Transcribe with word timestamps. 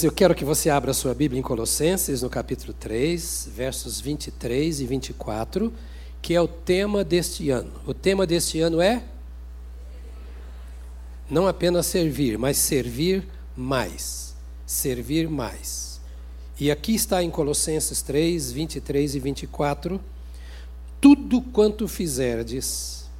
Eu 0.00 0.12
quero 0.12 0.32
que 0.32 0.44
você 0.44 0.70
abra 0.70 0.94
sua 0.94 1.12
Bíblia 1.12 1.40
em 1.40 1.42
Colossenses, 1.42 2.22
no 2.22 2.30
capítulo 2.30 2.72
3, 2.72 3.48
versos 3.52 4.00
23 4.00 4.80
e 4.80 4.86
24, 4.86 5.72
que 6.22 6.36
é 6.36 6.40
o 6.40 6.46
tema 6.46 7.02
deste 7.02 7.50
ano. 7.50 7.72
O 7.84 7.92
tema 7.92 8.24
deste 8.24 8.60
ano 8.60 8.80
é 8.80 9.02
não 11.28 11.48
apenas 11.48 11.86
servir, 11.86 12.38
mas 12.38 12.58
servir 12.58 13.26
mais. 13.56 14.36
Servir 14.64 15.28
mais. 15.28 16.00
E 16.60 16.70
aqui 16.70 16.94
está 16.94 17.20
em 17.20 17.30
Colossenses 17.30 18.00
3, 18.00 18.52
23 18.52 19.16
e 19.16 19.18
24: 19.18 20.00
Tudo 21.00 21.42
quanto 21.42 21.88
fizerdes, 21.88 23.10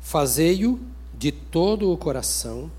fazei-o 0.00 0.78
de 1.12 1.32
todo 1.32 1.90
o 1.90 1.98
coração, 1.98 2.70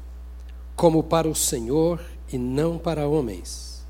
como 0.73 1.03
para 1.03 1.27
o 1.27 1.35
Senhor 1.35 1.99
e 2.32 2.38
não 2.38 2.77
para 2.77 3.07
homens. 3.07 3.84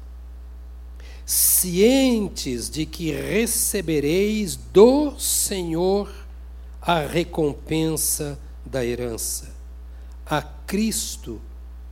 Cientes 1.26 2.70
de 2.70 2.86
que 2.86 3.12
recebereis 3.12 4.56
do 4.56 5.18
Senhor 5.20 6.12
a 6.82 7.00
recompensa 7.00 8.40
da 8.66 8.84
herança. 8.84 9.54
A 10.26 10.42
Cristo, 10.42 11.40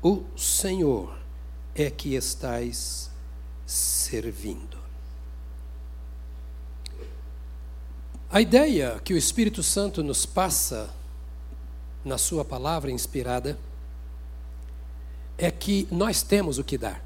o 0.02 0.24
Senhor, 0.36 1.18
é 1.76 1.90
que 1.90 2.16
estais 2.16 3.10
servindo. 3.66 4.78
A 8.32 8.42
ideia 8.42 9.00
que 9.04 9.14
o 9.14 9.18
Espírito 9.18 9.64
Santo 9.64 10.04
nos 10.04 10.26
passa 10.26 10.90
na 12.04 12.18
Sua 12.18 12.46
palavra 12.46 12.92
inspirada 12.92 13.58
é 15.40 15.50
que 15.50 15.88
nós 15.90 16.22
temos 16.22 16.60
o 16.60 16.64
que 16.64 16.78
dar. 16.78 17.02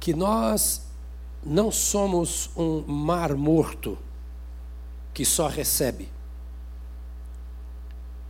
Que 0.00 0.12
nós 0.12 0.82
não 1.44 1.70
somos 1.70 2.50
um 2.56 2.82
mar 2.86 3.34
morto 3.34 3.96
que 5.14 5.24
só 5.24 5.46
recebe, 5.46 6.08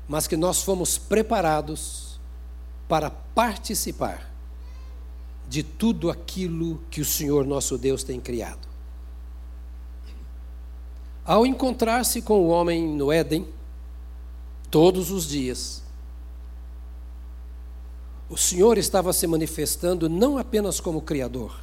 mas 0.07 0.27
que 0.27 0.37
nós 0.37 0.63
fomos 0.63 0.99
preparados 0.99 2.21
para 2.89 3.11
participar 3.11 4.31
de 5.49 5.63
tudo 5.63 6.11
aquilo 6.11 6.83
que 6.91 7.01
o 7.01 7.05
Senhor 7.05 7.47
nosso 7.47 7.79
Deus 7.79 8.03
tem 8.03 8.21
criado. 8.21 8.69
Ao 11.25 11.47
encontrar-se 11.47 12.21
com 12.21 12.41
o 12.41 12.49
homem 12.49 12.89
no 12.89 13.13
Éden, 13.13 13.49
todos 14.71 15.11
os 15.11 15.29
dias, 15.29 15.82
o 18.33 18.37
Senhor 18.39 18.79
estava 18.79 19.13
se 19.13 19.27
manifestando 19.27 20.09
não 20.09 20.39
apenas 20.39 20.81
como 20.81 21.03
Criador, 21.03 21.55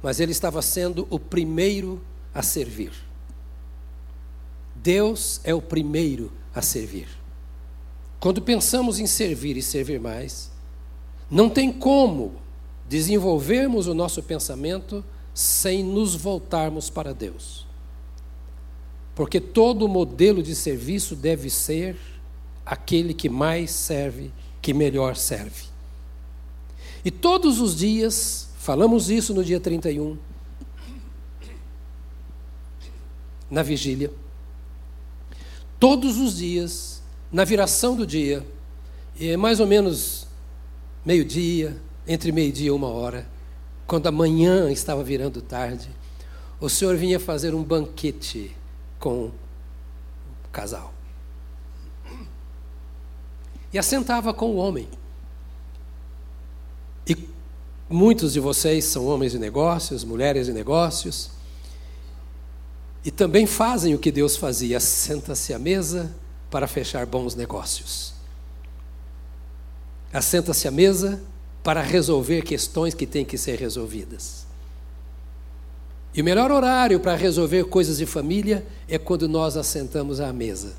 mas 0.00 0.20
Ele 0.20 0.30
estava 0.30 0.62
sendo 0.62 1.08
o 1.10 1.18
primeiro 1.18 2.00
a 2.32 2.44
servir. 2.44 2.92
Deus 4.76 5.40
é 5.42 5.52
o 5.52 5.60
primeiro 5.60 6.30
a 6.54 6.62
servir. 6.62 7.08
Quando 8.20 8.40
pensamos 8.40 9.00
em 9.00 9.06
servir 9.08 9.56
e 9.56 9.62
servir 9.62 9.98
mais, 9.98 10.48
não 11.28 11.50
tem 11.50 11.72
como 11.72 12.36
desenvolvermos 12.88 13.88
o 13.88 13.94
nosso 13.94 14.22
pensamento 14.22 15.04
sem 15.34 15.82
nos 15.82 16.14
voltarmos 16.14 16.88
para 16.88 17.12
Deus. 17.12 17.66
Porque 19.20 19.38
todo 19.38 19.86
modelo 19.86 20.42
de 20.42 20.54
serviço 20.54 21.14
deve 21.14 21.50
ser 21.50 21.94
aquele 22.64 23.12
que 23.12 23.28
mais 23.28 23.70
serve, 23.70 24.32
que 24.62 24.72
melhor 24.72 25.14
serve. 25.14 25.64
E 27.04 27.10
todos 27.10 27.60
os 27.60 27.76
dias, 27.76 28.48
falamos 28.56 29.10
isso 29.10 29.34
no 29.34 29.44
dia 29.44 29.60
31, 29.60 30.16
na 33.50 33.62
vigília, 33.62 34.10
todos 35.78 36.16
os 36.16 36.38
dias, 36.38 37.02
na 37.30 37.44
viração 37.44 37.94
do 37.94 38.06
dia, 38.06 38.42
e 39.16 39.28
é 39.28 39.36
mais 39.36 39.60
ou 39.60 39.66
menos 39.66 40.26
meio-dia, 41.04 41.76
entre 42.08 42.32
meio-dia 42.32 42.68
e 42.68 42.70
uma 42.70 42.88
hora, 42.88 43.28
quando 43.86 44.06
a 44.06 44.10
manhã 44.10 44.72
estava 44.72 45.04
virando 45.04 45.42
tarde, 45.42 45.90
o 46.58 46.70
Senhor 46.70 46.96
vinha 46.96 47.20
fazer 47.20 47.54
um 47.54 47.62
banquete 47.62 48.56
com 49.00 49.24
o 49.24 49.32
casal. 50.52 50.92
E 53.72 53.78
assentava 53.78 54.32
com 54.34 54.50
o 54.50 54.56
homem. 54.56 54.88
E 57.06 57.16
muitos 57.88 58.32
de 58.32 58.40
vocês 58.40 58.84
são 58.84 59.06
homens 59.06 59.32
de 59.32 59.38
negócios, 59.38 60.04
mulheres 60.04 60.46
de 60.46 60.52
negócios, 60.52 61.30
e 63.04 63.10
também 63.10 63.46
fazem 63.46 63.94
o 63.94 63.98
que 63.98 64.12
Deus 64.12 64.36
fazia: 64.36 64.76
assenta-se 64.76 65.54
à 65.54 65.58
mesa 65.58 66.14
para 66.50 66.68
fechar 66.68 67.06
bons 67.06 67.34
negócios. 67.34 68.12
Assenta-se 70.12 70.68
à 70.68 70.70
mesa 70.70 71.22
para 71.62 71.80
resolver 71.80 72.42
questões 72.42 72.94
que 72.94 73.06
têm 73.06 73.24
que 73.24 73.38
ser 73.38 73.58
resolvidas. 73.58 74.49
E 76.14 76.20
o 76.20 76.24
melhor 76.24 76.50
horário 76.50 76.98
para 76.98 77.14
resolver 77.14 77.64
coisas 77.64 77.98
de 77.98 78.06
família 78.06 78.66
é 78.88 78.98
quando 78.98 79.28
nós 79.28 79.56
assentamos 79.56 80.20
à 80.20 80.32
mesa. 80.32 80.74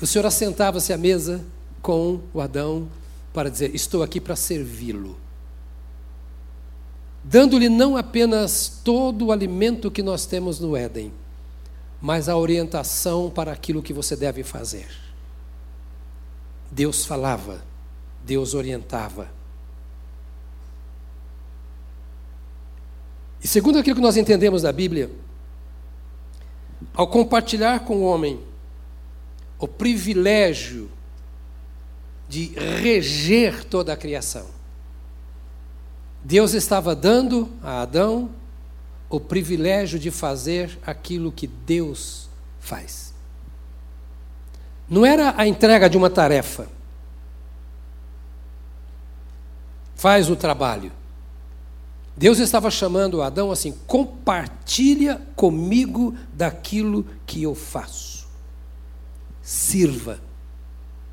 O 0.00 0.06
Senhor 0.06 0.26
assentava-se 0.26 0.92
à 0.92 0.98
mesa 0.98 1.44
com 1.80 2.20
o 2.32 2.40
Adão 2.40 2.88
para 3.32 3.50
dizer: 3.50 3.74
Estou 3.74 4.02
aqui 4.02 4.20
para 4.20 4.36
servi-lo. 4.36 5.16
Dando-lhe 7.24 7.68
não 7.68 7.96
apenas 7.96 8.80
todo 8.84 9.26
o 9.26 9.32
alimento 9.32 9.90
que 9.90 10.02
nós 10.02 10.26
temos 10.26 10.58
no 10.58 10.76
Éden, 10.76 11.12
mas 12.00 12.28
a 12.28 12.36
orientação 12.36 13.30
para 13.30 13.52
aquilo 13.52 13.82
que 13.82 13.92
você 13.92 14.16
deve 14.16 14.42
fazer. 14.42 14.88
Deus 16.70 17.04
falava, 17.04 17.62
Deus 18.24 18.54
orientava. 18.54 19.28
E 23.42 23.48
segundo 23.48 23.78
aquilo 23.78 23.96
que 23.96 24.02
nós 24.02 24.16
entendemos 24.16 24.62
da 24.62 24.72
Bíblia, 24.72 25.10
ao 26.94 27.08
compartilhar 27.08 27.80
com 27.80 27.96
o 27.96 28.04
homem 28.04 28.40
o 29.58 29.66
privilégio 29.66 30.90
de 32.28 32.46
reger 32.80 33.64
toda 33.64 33.92
a 33.92 33.96
criação, 33.96 34.46
Deus 36.24 36.54
estava 36.54 36.94
dando 36.94 37.50
a 37.62 37.82
Adão 37.82 38.30
o 39.10 39.18
privilégio 39.18 39.98
de 39.98 40.10
fazer 40.10 40.78
aquilo 40.86 41.32
que 41.32 41.46
Deus 41.46 42.28
faz. 42.60 43.12
Não 44.88 45.04
era 45.04 45.34
a 45.36 45.46
entrega 45.46 45.90
de 45.90 45.96
uma 45.96 46.08
tarefa. 46.08 46.68
Faz 49.96 50.30
o 50.30 50.36
trabalho. 50.36 50.92
Deus 52.16 52.38
estava 52.38 52.70
chamando 52.70 53.22
Adão 53.22 53.50
assim: 53.50 53.74
compartilha 53.86 55.20
comigo 55.34 56.14
daquilo 56.32 57.06
que 57.26 57.42
eu 57.42 57.54
faço. 57.54 58.26
Sirva. 59.40 60.20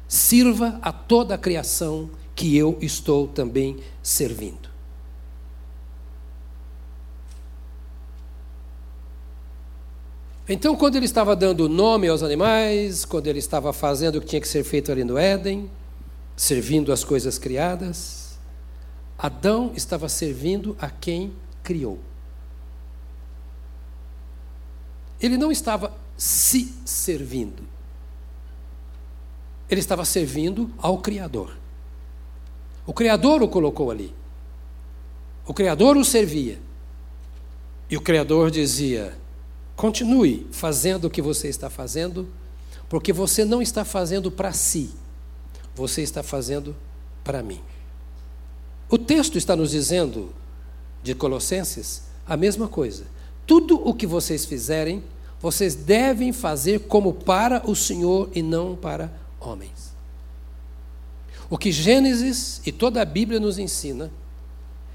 Sirva 0.07 0.79
a 0.81 0.91
toda 0.91 1.35
a 1.35 1.37
criação 1.37 2.09
que 2.35 2.55
eu 2.57 2.77
estou 2.81 3.27
também 3.27 3.77
servindo. 4.01 4.69
Então, 10.51 10.75
quando 10.75 10.95
ele 10.95 11.05
estava 11.05 11.35
dando 11.35 11.69
nome 11.69 12.07
aos 12.07 12.23
animais, 12.23 13.05
quando 13.05 13.27
ele 13.27 13.37
estava 13.37 13.71
fazendo 13.71 14.15
o 14.15 14.21
que 14.21 14.25
tinha 14.25 14.41
que 14.41 14.47
ser 14.47 14.63
feito 14.63 14.91
ali 14.91 15.03
no 15.03 15.15
Éden, 15.15 15.69
servindo 16.35 16.91
as 16.91 17.03
coisas 17.03 17.37
criadas, 17.37 18.18
Adão 19.21 19.73
estava 19.75 20.07
servindo 20.07 20.77
a 20.79 20.89
quem 20.89 21.33
criou. 21.61 21.99
Ele 25.19 25.37
não 25.37 25.51
estava 25.51 25.93
se 26.17 26.73
servindo. 26.85 27.63
Ele 29.69 29.81
estava 29.81 30.05
servindo 30.05 30.71
ao 30.77 30.99
Criador. 30.99 31.53
O 32.85 32.93
Criador 32.93 33.43
o 33.43 33.49
colocou 33.49 33.91
ali. 33.91 34.15
O 35.45 35.53
Criador 35.53 35.97
o 35.97 36.05
servia. 36.05 36.57
E 37.89 37.97
o 37.97 38.01
Criador 38.01 38.49
dizia: 38.49 39.17
continue 39.75 40.47
fazendo 40.53 41.05
o 41.05 41.09
que 41.09 41.21
você 41.21 41.49
está 41.49 41.69
fazendo, 41.69 42.29
porque 42.87 43.11
você 43.11 43.43
não 43.43 43.61
está 43.61 43.83
fazendo 43.83 44.31
para 44.31 44.53
si, 44.53 44.91
você 45.75 46.01
está 46.01 46.23
fazendo 46.23 46.73
para 47.21 47.43
mim. 47.43 47.61
O 48.89 48.97
texto 48.97 49.37
está 49.37 49.55
nos 49.55 49.69
dizendo, 49.69 50.33
de 51.03 51.13
Colossenses, 51.13 52.03
a 52.25 52.35
mesma 52.35 52.67
coisa. 52.67 53.05
Tudo 53.45 53.79
o 53.87 53.93
que 53.93 54.07
vocês 54.07 54.45
fizerem, 54.45 55.03
vocês 55.39 55.75
devem 55.75 56.33
fazer 56.33 56.81
como 56.81 57.13
para 57.13 57.69
o 57.69 57.75
Senhor 57.75 58.29
e 58.33 58.41
não 58.41 58.75
para 58.75 59.13
homens. 59.39 59.93
O 61.49 61.57
que 61.57 61.71
Gênesis 61.71 62.61
e 62.65 62.71
toda 62.71 63.01
a 63.01 63.05
Bíblia 63.05 63.39
nos 63.39 63.57
ensina 63.57 64.11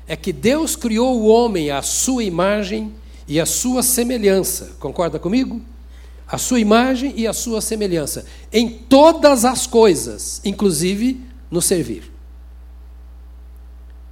é 0.06 0.16
que 0.16 0.32
Deus 0.32 0.76
criou 0.76 1.20
o 1.20 1.26
homem 1.26 1.70
à 1.70 1.80
sua 1.80 2.22
imagem 2.22 2.92
e 3.26 3.40
à 3.40 3.46
sua 3.46 3.82
semelhança. 3.82 4.72
Concorda 4.78 5.18
comigo? 5.18 5.60
A 6.26 6.36
sua 6.36 6.60
imagem 6.60 7.12
e 7.16 7.26
a 7.26 7.32
sua 7.32 7.60
semelhança. 7.60 8.26
Em 8.52 8.68
todas 8.68 9.44
as 9.44 9.66
coisas, 9.66 10.40
inclusive 10.44 11.20
no 11.50 11.62
servir. 11.62 12.13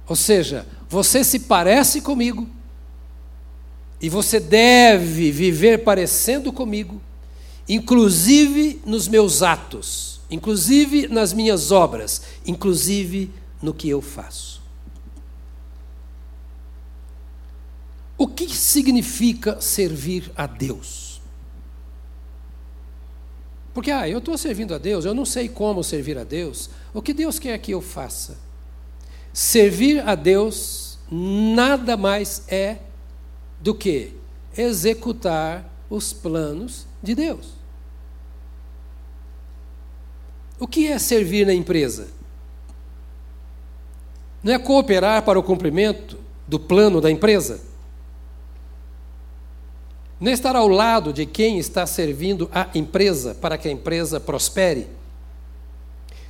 Ou 0.07 0.15
seja, 0.15 0.67
você 0.89 1.23
se 1.23 1.39
parece 1.39 2.01
comigo 2.01 2.47
e 4.01 4.09
você 4.09 4.39
deve 4.39 5.31
viver 5.31 5.83
parecendo 5.83 6.51
comigo, 6.51 7.01
inclusive 7.67 8.81
nos 8.85 9.07
meus 9.07 9.41
atos, 9.41 10.19
inclusive 10.29 11.07
nas 11.07 11.31
minhas 11.31 11.71
obras, 11.71 12.21
inclusive 12.45 13.31
no 13.61 13.73
que 13.73 13.87
eu 13.87 14.01
faço. 14.01 14.61
O 18.17 18.27
que 18.27 18.47
significa 18.49 19.59
servir 19.59 20.31
a 20.35 20.45
Deus? 20.45 21.21
Porque, 23.73 23.89
ah, 23.89 24.07
eu 24.07 24.19
estou 24.19 24.37
servindo 24.37 24.75
a 24.75 24.77
Deus, 24.77 25.03
eu 25.03 25.15
não 25.15 25.25
sei 25.25 25.49
como 25.49 25.83
servir 25.83 26.17
a 26.17 26.23
Deus. 26.23 26.69
O 26.93 27.01
que 27.01 27.13
Deus 27.13 27.39
quer 27.39 27.57
que 27.57 27.71
eu 27.71 27.81
faça? 27.81 28.37
Servir 29.33 30.07
a 30.07 30.13
Deus 30.13 30.99
nada 31.09 31.97
mais 31.97 32.43
é 32.47 32.77
do 33.59 33.73
que 33.73 34.13
executar 34.55 35.67
os 35.89 36.13
planos 36.13 36.85
de 37.01 37.15
Deus. 37.15 37.53
O 40.59 40.67
que 40.67 40.87
é 40.87 40.99
servir 40.99 41.47
na 41.47 41.53
empresa? 41.53 42.09
Não 44.43 44.53
é 44.53 44.59
cooperar 44.59 45.23
para 45.23 45.39
o 45.39 45.43
cumprimento 45.43 46.17
do 46.47 46.59
plano 46.59 47.01
da 47.01 47.09
empresa? 47.09 47.61
Não 50.19 50.29
é 50.29 50.33
estar 50.33 50.55
ao 50.55 50.67
lado 50.67 51.11
de 51.11 51.25
quem 51.25 51.57
está 51.57 51.85
servindo 51.85 52.49
a 52.53 52.69
empresa 52.75 53.35
para 53.35 53.57
que 53.57 53.67
a 53.67 53.71
empresa 53.71 54.19
prospere. 54.19 54.87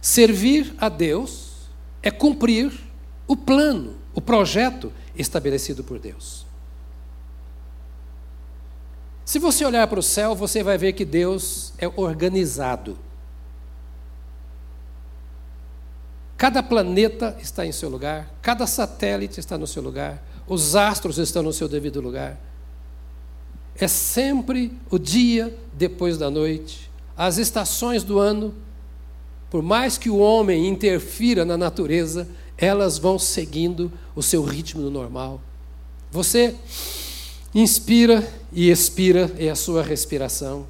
Servir 0.02 0.74
a 0.80 0.90
Deus 0.90 1.70
é 2.02 2.10
cumprir 2.10 2.72
o 3.28 3.36
plano, 3.36 3.96
o 4.14 4.22
projeto 4.22 4.92
estabelecido 5.16 5.84
por 5.84 6.00
Deus. 6.00 6.46
Se 9.26 9.40
você 9.40 9.66
olhar 9.66 9.88
para 9.88 10.00
o 10.00 10.04
céu, 10.04 10.36
você 10.36 10.62
vai 10.62 10.78
ver 10.78 10.94
que 10.94 11.06
Deus 11.06 11.74
é 11.78 11.88
organizado. 11.88 12.98
Cada 16.38 16.62
planeta 16.62 17.38
está 17.40 17.66
em 17.66 17.72
seu 17.72 17.90
lugar, 17.90 18.30
cada 18.42 18.68
satélite 18.68 19.40
está 19.40 19.58
no 19.58 19.66
seu 19.66 19.82
lugar, 19.82 20.22
os 20.46 20.76
astros 20.76 21.18
estão 21.18 21.42
no 21.42 21.54
seu 21.54 21.70
devido 21.70 22.02
lugar. 22.02 22.38
É 23.78 23.88
sempre 23.88 24.78
o 24.90 25.00
dia 25.00 25.58
depois 25.72 26.18
da 26.18 26.30
noite, 26.30 26.92
as 27.16 27.38
estações 27.38 28.04
do 28.04 28.20
ano, 28.20 28.54
por 29.50 29.64
mais 29.64 29.98
que 29.98 30.10
o 30.10 30.18
homem 30.18 30.68
interfira 30.68 31.46
na 31.46 31.56
natureza, 31.58 32.28
elas 32.58 32.98
vão 32.98 33.18
seguindo 33.18 33.92
o 34.16 34.22
seu 34.22 34.44
ritmo 34.44 34.90
normal. 34.90 35.42
Você 36.12 36.56
inspira 37.54 38.28
e 38.52 38.70
expira, 38.70 39.32
é 39.38 39.50
a 39.50 39.56
sua 39.56 39.82
respiração. 39.82 40.68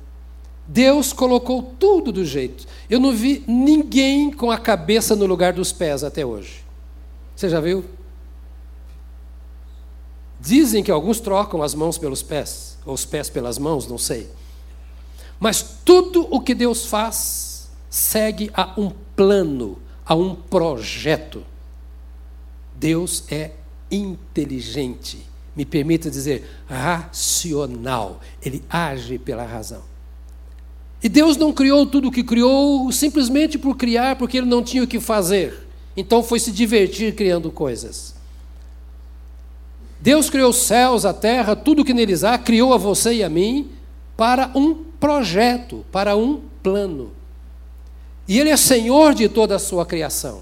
Deus 0.67 1.11
colocou 1.11 1.73
tudo 1.77 2.11
do 2.11 2.25
jeito. 2.25 2.65
Eu 2.89 2.99
não 2.99 3.13
vi 3.13 3.43
ninguém 3.47 4.31
com 4.31 4.49
a 4.49 4.57
cabeça 4.57 5.15
no 5.15 5.25
lugar 5.25 5.53
dos 5.53 5.71
pés 5.71 6.03
até 6.03 6.25
hoje. 6.25 6.63
Você 7.35 7.49
já 7.49 7.59
viu? 7.59 7.83
Dizem 10.39 10.83
que 10.83 10.91
alguns 10.91 11.19
trocam 11.19 11.61
as 11.61 11.73
mãos 11.73 11.97
pelos 11.97 12.21
pés, 12.21 12.77
ou 12.85 12.93
os 12.93 13.05
pés 13.05 13.29
pelas 13.29 13.57
mãos, 13.57 13.87
não 13.87 13.97
sei. 13.97 14.29
Mas 15.39 15.63
tudo 15.83 16.27
o 16.29 16.39
que 16.39 16.53
Deus 16.53 16.85
faz 16.85 17.69
segue 17.89 18.49
a 18.53 18.73
um 18.77 18.91
plano, 19.15 19.77
a 20.05 20.15
um 20.15 20.35
projeto. 20.35 21.43
Deus 22.83 23.23
é 23.31 23.51
inteligente, 23.89 25.25
me 25.55 25.63
permita 25.63 26.11
dizer, 26.11 26.45
racional. 26.67 28.19
Ele 28.43 28.61
age 28.69 29.17
pela 29.17 29.45
razão. 29.45 29.81
E 31.01 31.07
Deus 31.07 31.37
não 31.37 31.53
criou 31.53 31.85
tudo 31.85 32.09
o 32.09 32.11
que 32.11 32.25
criou 32.25 32.91
simplesmente 32.91 33.57
por 33.57 33.77
criar, 33.77 34.17
porque 34.17 34.37
ele 34.37 34.47
não 34.47 34.61
tinha 34.61 34.83
o 34.83 34.87
que 34.87 34.99
fazer. 34.99 35.65
Então 35.95 36.21
foi 36.21 36.41
se 36.41 36.51
divertir 36.51 37.15
criando 37.15 37.49
coisas. 37.49 38.15
Deus 40.01 40.29
criou 40.29 40.49
os 40.49 40.57
céus, 40.57 41.05
a 41.05 41.13
terra, 41.13 41.55
tudo 41.55 41.85
que 41.85 41.93
neles 41.93 42.25
há, 42.25 42.37
criou 42.37 42.73
a 42.73 42.77
você 42.77 43.13
e 43.13 43.23
a 43.23 43.29
mim 43.29 43.71
para 44.17 44.51
um 44.53 44.75
projeto, 44.99 45.85
para 45.89 46.17
um 46.17 46.41
plano. 46.61 47.13
E 48.27 48.37
Ele 48.37 48.49
é 48.49 48.57
Senhor 48.57 49.13
de 49.13 49.29
toda 49.29 49.55
a 49.55 49.59
sua 49.59 49.85
criação. 49.85 50.41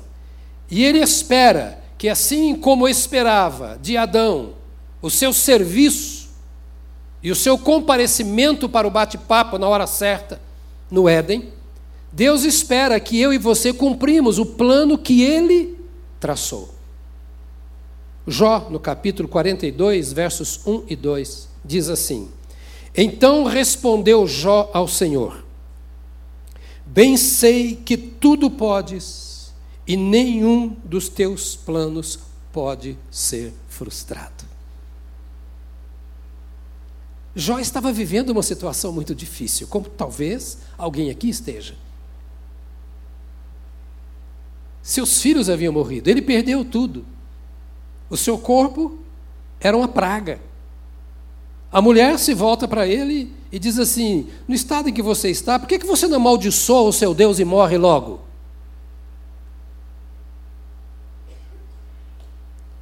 E 0.71 0.83
Ele 0.83 0.97
espera 0.97 1.80
que 2.01 2.09
assim 2.09 2.55
como 2.55 2.87
esperava 2.87 3.77
de 3.79 3.95
Adão 3.95 4.53
o 5.03 5.09
seu 5.11 5.31
serviço 5.31 6.29
e 7.21 7.29
o 7.29 7.35
seu 7.35 7.59
comparecimento 7.59 8.67
para 8.67 8.87
o 8.87 8.89
bate-papo 8.89 9.59
na 9.59 9.67
hora 9.67 9.85
certa 9.85 10.41
no 10.89 11.07
Éden, 11.07 11.53
Deus 12.11 12.43
espera 12.43 12.99
que 12.99 13.21
eu 13.21 13.31
e 13.31 13.37
você 13.37 13.71
cumprimos 13.71 14.39
o 14.39 14.47
plano 14.47 14.97
que 14.97 15.21
ele 15.21 15.77
traçou. 16.19 16.73
Jó, 18.25 18.67
no 18.71 18.79
capítulo 18.79 19.29
42, 19.29 20.11
versos 20.11 20.65
1 20.65 20.85
e 20.87 20.95
2, 20.95 21.49
diz 21.63 21.87
assim: 21.87 22.31
Então 22.97 23.43
respondeu 23.43 24.25
Jó 24.25 24.71
ao 24.73 24.87
Senhor: 24.87 25.45
Bem 26.83 27.15
sei 27.15 27.75
que 27.75 27.95
tudo 27.95 28.49
podes 28.49 29.30
e 29.91 29.97
nenhum 29.97 30.69
dos 30.85 31.09
teus 31.09 31.53
planos 31.53 32.17
pode 32.53 32.97
ser 33.11 33.53
frustrado. 33.67 34.45
Jó 37.35 37.59
estava 37.59 37.91
vivendo 37.91 38.29
uma 38.29 38.41
situação 38.41 38.93
muito 38.93 39.13
difícil, 39.13 39.67
como 39.67 39.89
talvez 39.89 40.59
alguém 40.77 41.09
aqui 41.09 41.27
esteja. 41.27 41.75
Seus 44.81 45.21
filhos 45.21 45.49
haviam 45.49 45.73
morrido, 45.73 46.09
ele 46.09 46.21
perdeu 46.21 46.63
tudo. 46.63 47.05
O 48.09 48.15
seu 48.15 48.37
corpo 48.37 48.97
era 49.59 49.75
uma 49.75 49.89
praga. 49.89 50.39
A 51.69 51.81
mulher 51.81 52.17
se 52.17 52.33
volta 52.33 52.65
para 52.65 52.87
ele 52.87 53.33
e 53.51 53.59
diz 53.59 53.77
assim: 53.77 54.29
No 54.47 54.55
estado 54.55 54.87
em 54.87 54.93
que 54.93 55.01
você 55.01 55.29
está, 55.29 55.59
por 55.59 55.67
que, 55.67 55.79
que 55.79 55.85
você 55.85 56.07
não 56.07 56.15
amaldiçoa 56.15 56.87
o 56.87 56.93
seu 56.93 57.13
Deus 57.13 57.39
e 57.39 57.43
morre 57.43 57.77
logo? 57.77 58.30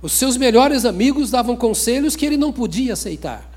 Os 0.02 0.14
seus 0.14 0.38
melhores 0.38 0.86
amigos 0.86 1.30
davam 1.30 1.56
conselhos 1.56 2.16
que 2.16 2.26
ele 2.26 2.38
não 2.38 2.52
podia 2.52 2.94
aceitar. 2.94 3.50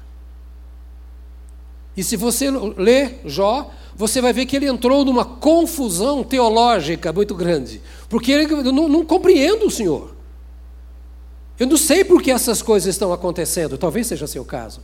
E 1.96 2.02
se 2.02 2.16
você 2.16 2.50
ler 2.50 3.20
Jó, 3.24 3.70
você 3.94 4.20
vai 4.20 4.32
ver 4.32 4.46
que 4.46 4.56
ele 4.56 4.66
entrou 4.66 5.04
numa 5.04 5.24
confusão 5.24 6.24
teológica 6.24 7.12
muito 7.12 7.34
grande. 7.34 7.82
Porque 8.08 8.32
ele 8.32 8.52
eu 8.52 8.72
não, 8.72 8.88
não 8.88 9.04
compreendo 9.04 9.66
o 9.66 9.70
Senhor. 9.70 10.14
Eu 11.58 11.66
não 11.66 11.76
sei 11.76 12.02
por 12.02 12.22
que 12.22 12.30
essas 12.30 12.62
coisas 12.62 12.92
estão 12.94 13.12
acontecendo, 13.12 13.78
talvez 13.78 14.06
seja 14.06 14.26
seu 14.26 14.44
caso. 14.44 14.80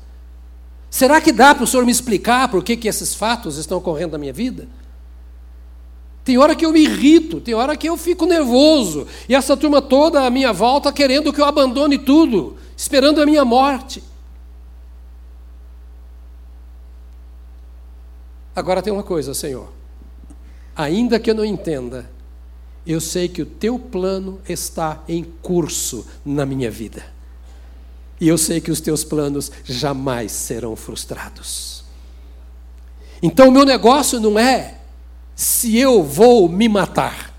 Será 0.90 1.20
que 1.20 1.32
dá 1.32 1.54
para 1.54 1.64
o 1.64 1.66
Senhor 1.66 1.84
me 1.84 1.92
explicar 1.92 2.48
por 2.48 2.62
que, 2.62 2.76
que 2.76 2.88
esses 2.88 3.14
fatos 3.14 3.56
estão 3.56 3.78
ocorrendo 3.78 4.12
na 4.12 4.18
minha 4.18 4.32
vida? 4.32 4.68
Tem 6.28 6.36
hora 6.36 6.54
que 6.54 6.66
eu 6.66 6.72
me 6.74 6.80
irrito, 6.80 7.40
tem 7.40 7.54
hora 7.54 7.74
que 7.74 7.88
eu 7.88 7.96
fico 7.96 8.26
nervoso. 8.26 9.06
E 9.26 9.34
essa 9.34 9.56
turma 9.56 9.80
toda 9.80 10.26
à 10.26 10.28
minha 10.28 10.52
volta 10.52 10.92
querendo 10.92 11.32
que 11.32 11.40
eu 11.40 11.44
abandone 11.46 11.96
tudo, 11.96 12.58
esperando 12.76 13.22
a 13.22 13.24
minha 13.24 13.46
morte. 13.46 14.02
Agora 18.54 18.82
tem 18.82 18.92
uma 18.92 19.02
coisa, 19.02 19.32
Senhor. 19.32 19.72
Ainda 20.76 21.18
que 21.18 21.30
eu 21.30 21.34
não 21.34 21.46
entenda, 21.46 22.10
eu 22.86 23.00
sei 23.00 23.26
que 23.26 23.40
o 23.40 23.46
teu 23.46 23.78
plano 23.78 24.38
está 24.46 25.02
em 25.08 25.24
curso 25.40 26.06
na 26.26 26.44
minha 26.44 26.70
vida. 26.70 27.06
E 28.20 28.28
eu 28.28 28.36
sei 28.36 28.60
que 28.60 28.70
os 28.70 28.82
teus 28.82 29.02
planos 29.02 29.50
jamais 29.64 30.30
serão 30.32 30.76
frustrados. 30.76 31.84
Então 33.22 33.48
o 33.48 33.50
meu 33.50 33.64
negócio 33.64 34.20
não 34.20 34.38
é 34.38 34.77
se 35.38 35.78
eu 35.78 36.02
vou 36.02 36.48
me 36.48 36.68
matar. 36.68 37.32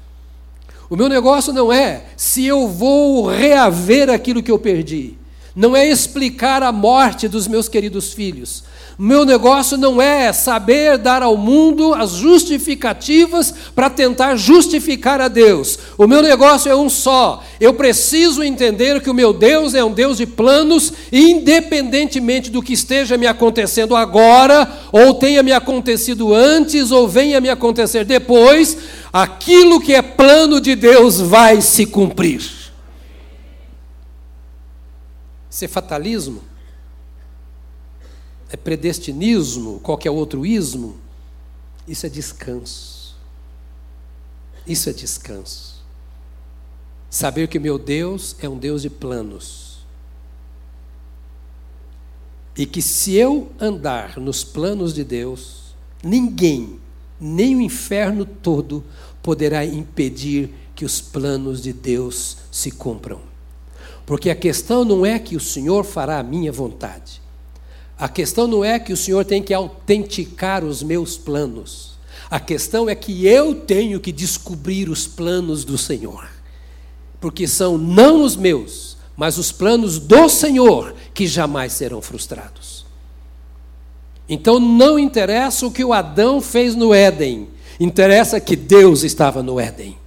O 0.90 0.96
meu 0.96 1.10
negócio 1.10 1.52
não 1.52 1.72
é 1.72 2.06
se 2.16 2.46
eu 2.46 2.66
vou 2.66 3.28
reaver 3.28 4.10
aquilo 4.10 4.42
que 4.42 4.50
eu 4.50 4.58
perdi. 4.58 5.18
Não 5.54 5.76
é 5.76 5.86
explicar 5.86 6.64
a 6.64 6.72
morte 6.72 7.28
dos 7.28 7.46
meus 7.46 7.68
queridos 7.68 8.14
filhos. 8.14 8.64
Meu 9.02 9.24
negócio 9.24 9.78
não 9.78 10.02
é 10.02 10.34
saber 10.34 10.98
dar 10.98 11.24
ao 11.24 11.38
mundo 11.38 11.94
as 11.94 12.16
justificativas 12.16 13.54
para 13.74 13.90
tentar 13.90 14.36
justificar 14.36 15.22
a 15.22 15.30
Deus. 15.30 15.80
O 15.98 16.06
meu 16.06 16.22
negócio 16.22 16.70
é 16.70 16.76
um 16.76 16.90
só. 16.90 17.42
Eu 17.62 17.74
preciso 17.74 18.44
entender 18.44 19.00
que 19.00 19.10
o 19.10 19.14
meu 19.14 19.32
Deus 19.32 19.74
é 19.74 19.82
um 19.82 19.94
Deus 19.94 20.18
de 20.18 20.26
planos, 20.26 20.92
independentemente 21.14 22.52
do 22.52 22.62
que 22.62 22.74
esteja 22.74 23.18
me 23.18 23.26
acontecendo 23.26 23.96
agora, 23.96 24.70
ou 24.92 25.14
tenha 25.14 25.42
me 25.42 25.54
acontecido 25.54 26.34
antes, 26.34 26.92
ou 26.92 27.08
venha 27.08 27.40
me 27.40 27.48
acontecer 27.48 28.04
depois, 28.04 28.78
aquilo 29.14 29.80
que 29.80 29.96
é 29.96 30.02
plano 30.02 30.60
de 30.60 30.76
Deus 30.76 31.22
vai 31.22 31.62
se 31.62 31.86
cumprir. 31.86 32.42
Isso 35.50 35.64
é 35.64 35.70
fatalismo? 35.70 36.49
É 38.50 38.58
predestinismo? 38.58 39.80
Qualquer 39.80 40.10
outro 40.10 40.46
ismo? 40.46 40.98
Isso 41.88 42.06
é 42.06 42.10
descanso. 42.10 43.16
Isso 44.66 44.90
é 44.90 44.94
descanso. 44.94 45.84
Saber 47.10 47.48
que 47.48 47.60
meu 47.60 47.80
Deus 47.80 48.36
é 48.40 48.48
um 48.48 48.58
Deus 48.58 48.84
de 48.84 48.90
planos. 48.90 49.80
E 52.56 52.66
que 52.66 52.82
se 52.82 53.16
eu 53.16 53.52
andar 53.60 54.18
nos 54.18 54.44
planos 54.44 54.94
de 54.94 55.04
Deus, 55.04 55.74
ninguém, 56.04 56.80
nem 57.20 57.56
o 57.56 57.62
inferno 57.62 58.26
todo, 58.26 58.84
poderá 59.24 59.66
impedir 59.66 60.54
que 60.76 60.86
os 60.86 61.02
planos 61.02 61.62
de 61.62 61.74
Deus 61.74 62.38
se 62.52 62.70
cumpram. 62.70 63.22
Porque 64.06 64.30
a 64.30 64.36
questão 64.36 64.84
não 64.84 65.06
é 65.06 65.18
que 65.20 65.36
o 65.36 65.40
Senhor 65.40 65.84
fará 65.84 66.20
a 66.20 66.24
minha 66.24 66.52
vontade. 66.52 67.22
A 68.00 68.08
questão 68.08 68.48
não 68.48 68.64
é 68.64 68.80
que 68.80 68.94
o 68.94 68.98
Senhor 68.98 69.26
tem 69.26 69.44
que 69.44 69.54
autenticar 69.54 70.64
os 70.64 70.82
meus 70.82 71.18
planos. 71.18 72.00
A 72.32 72.40
questão 72.40 72.88
é 72.88 72.96
que 72.96 73.28
eu 73.28 73.54
tenho 73.54 74.00
que 74.00 74.14
descobrir 74.14 74.90
os 74.90 75.06
planos 75.06 75.66
do 75.66 75.78
Senhor. 75.78 76.30
Porque 77.20 77.46
são 77.46 77.78
não 77.78 78.24
os 78.24 78.38
meus, 78.38 78.96
mas 79.18 79.38
os 79.38 79.52
planos 79.52 80.00
do 80.00 80.30
Senhor 80.30 80.96
que 81.14 81.28
jamais 81.28 81.74
serão 81.74 82.02
frustrados. 82.02 82.86
Então 84.30 84.62
não 84.62 84.98
interessa 84.98 85.66
o 85.68 85.72
que 85.72 85.84
o 85.84 85.92
Adão 85.92 86.40
fez 86.40 86.76
no 86.76 86.94
Éden, 86.94 87.50
interessa 87.82 88.40
que 88.40 88.56
Deus 88.56 89.04
estava 89.04 89.44
no 89.44 89.60
Éden. 89.60 89.99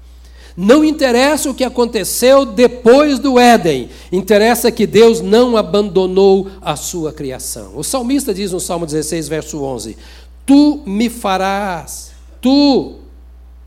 Não 0.57 0.85
interessa 0.85 1.51
o 1.51 1.55
que 1.55 1.65
aconteceu 1.65 2.45
depois 2.45 3.19
do 3.19 3.39
Éden, 3.39 3.89
interessa 4.11 4.71
que 4.71 4.87
Deus 4.87 5.21
não 5.21 5.57
abandonou 5.57 6.49
a 6.61 6.77
sua 6.77 7.13
criação. 7.13 7.73
O 7.75 7.83
salmista 7.83 8.35
diz 8.35 8.53
no 8.53 8.61
Salmo 8.61 8.85
16, 8.85 9.29
verso 9.29 9.63
11: 9.63 9.97
Tu 10.45 10.83
me 10.85 11.09
farás, 11.09 12.13
tu, 12.41 12.97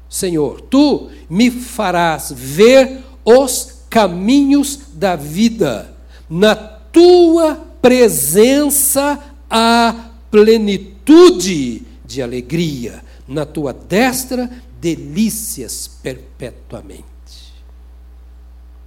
Senhor, 0.08 0.62
tu 0.62 1.10
me 1.30 1.50
farás 1.50 2.32
ver 2.36 3.04
os 3.24 3.76
caminhos 3.90 4.80
da 4.94 5.16
vida, 5.16 5.92
na 6.30 6.56
tua 6.56 7.60
presença 7.82 9.20
há 9.50 9.96
plenitude 10.30 11.82
de 12.06 12.22
alegria, 12.22 13.04
na 13.28 13.46
tua 13.46 13.74
destra 13.74 14.50
delícias 14.86 15.88
perpetuamente. 15.88 17.04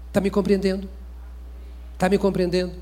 Está 0.07 0.21
me 0.21 0.31
compreendendo? 0.31 0.89
Está 1.95 2.09
me 2.09 2.17
compreendendo? 2.17 2.75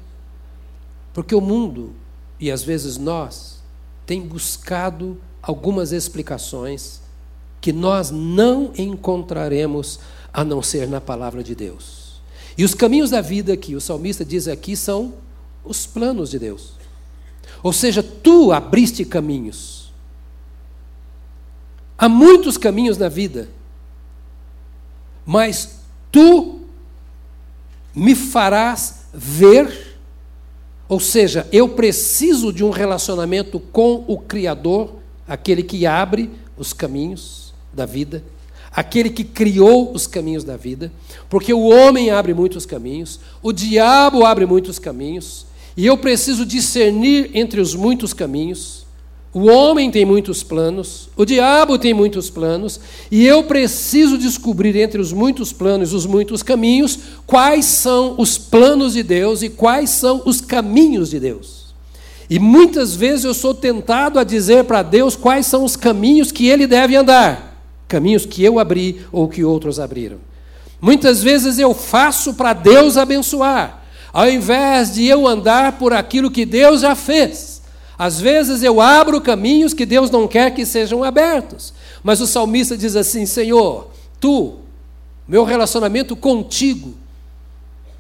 Porque 1.14 1.34
o 1.34 1.40
mundo, 1.40 1.94
e 2.38 2.50
às 2.50 2.62
vezes 2.62 2.98
nós, 2.98 3.62
tem 4.04 4.20
buscado 4.20 5.18
algumas 5.40 5.92
explicações 5.92 7.00
que 7.58 7.72
nós 7.72 8.10
não 8.10 8.70
encontraremos 8.76 9.98
a 10.30 10.44
não 10.44 10.62
ser 10.62 10.86
na 10.86 11.00
palavra 11.00 11.42
de 11.42 11.54
Deus. 11.54 12.20
E 12.58 12.64
os 12.66 12.74
caminhos 12.74 13.08
da 13.08 13.22
vida 13.22 13.56
que 13.56 13.74
o 13.74 13.80
salmista 13.80 14.26
diz 14.26 14.46
aqui 14.46 14.76
são 14.76 15.14
os 15.64 15.86
planos 15.86 16.28
de 16.28 16.38
Deus. 16.38 16.74
Ou 17.62 17.72
seja, 17.72 18.02
tu 18.02 18.52
abriste 18.52 19.06
caminhos 19.06 19.75
Há 21.98 22.08
muitos 22.08 22.58
caminhos 22.58 22.98
na 22.98 23.08
vida, 23.08 23.48
mas 25.24 25.80
tu 26.12 26.60
me 27.94 28.14
farás 28.14 29.06
ver, 29.12 29.98
ou 30.88 31.00
seja, 31.00 31.48
eu 31.50 31.70
preciso 31.70 32.52
de 32.52 32.62
um 32.62 32.70
relacionamento 32.70 33.58
com 33.58 34.04
o 34.06 34.18
Criador, 34.18 34.96
aquele 35.26 35.62
que 35.62 35.86
abre 35.86 36.30
os 36.56 36.72
caminhos 36.72 37.54
da 37.72 37.86
vida, 37.86 38.22
aquele 38.70 39.08
que 39.08 39.24
criou 39.24 39.92
os 39.94 40.06
caminhos 40.06 40.44
da 40.44 40.56
vida, 40.56 40.92
porque 41.30 41.52
o 41.52 41.68
homem 41.68 42.10
abre 42.10 42.34
muitos 42.34 42.66
caminhos, 42.66 43.18
o 43.42 43.52
diabo 43.52 44.24
abre 44.24 44.44
muitos 44.44 44.78
caminhos, 44.78 45.46
e 45.76 45.86
eu 45.86 45.96
preciso 45.96 46.46
discernir 46.46 47.30
entre 47.34 47.60
os 47.60 47.74
muitos 47.74 48.12
caminhos. 48.14 48.85
O 49.32 49.48
homem 49.50 49.90
tem 49.90 50.04
muitos 50.04 50.42
planos, 50.42 51.10
o 51.14 51.24
diabo 51.24 51.78
tem 51.78 51.92
muitos 51.92 52.30
planos, 52.30 52.80
e 53.10 53.26
eu 53.26 53.44
preciso 53.44 54.16
descobrir 54.16 54.74
entre 54.76 54.98
os 54.98 55.12
muitos 55.12 55.52
planos, 55.52 55.92
os 55.92 56.06
muitos 56.06 56.42
caminhos, 56.42 56.98
quais 57.26 57.66
são 57.66 58.14
os 58.16 58.38
planos 58.38 58.94
de 58.94 59.02
Deus 59.02 59.42
e 59.42 59.50
quais 59.50 59.90
são 59.90 60.22
os 60.24 60.40
caminhos 60.40 61.10
de 61.10 61.20
Deus. 61.20 61.66
E 62.28 62.38
muitas 62.38 62.94
vezes 62.94 63.24
eu 63.24 63.34
sou 63.34 63.54
tentado 63.54 64.18
a 64.18 64.24
dizer 64.24 64.64
para 64.64 64.82
Deus 64.82 65.14
quais 65.14 65.46
são 65.46 65.64
os 65.64 65.76
caminhos 65.76 66.32
que 66.32 66.48
ele 66.48 66.66
deve 66.66 66.96
andar, 66.96 67.62
caminhos 67.86 68.26
que 68.26 68.42
eu 68.42 68.58
abri 68.58 69.02
ou 69.12 69.28
que 69.28 69.44
outros 69.44 69.78
abriram. 69.78 70.18
Muitas 70.80 71.22
vezes 71.22 71.58
eu 71.58 71.72
faço 71.72 72.34
para 72.34 72.52
Deus 72.52 72.96
abençoar, 72.96 73.84
ao 74.12 74.28
invés 74.28 74.94
de 74.94 75.06
eu 75.06 75.26
andar 75.26 75.78
por 75.78 75.92
aquilo 75.92 76.30
que 76.30 76.44
Deus 76.44 76.80
já 76.80 76.94
fez. 76.94 77.55
Às 77.98 78.20
vezes 78.20 78.62
eu 78.62 78.80
abro 78.80 79.20
caminhos 79.20 79.72
que 79.72 79.86
Deus 79.86 80.10
não 80.10 80.28
quer 80.28 80.54
que 80.54 80.66
sejam 80.66 81.02
abertos. 81.02 81.72
Mas 82.02 82.20
o 82.20 82.26
salmista 82.26 82.76
diz 82.76 82.94
assim: 82.94 83.24
Senhor, 83.24 83.90
tu, 84.20 84.56
meu 85.26 85.44
relacionamento 85.44 86.14
contigo, 86.14 86.94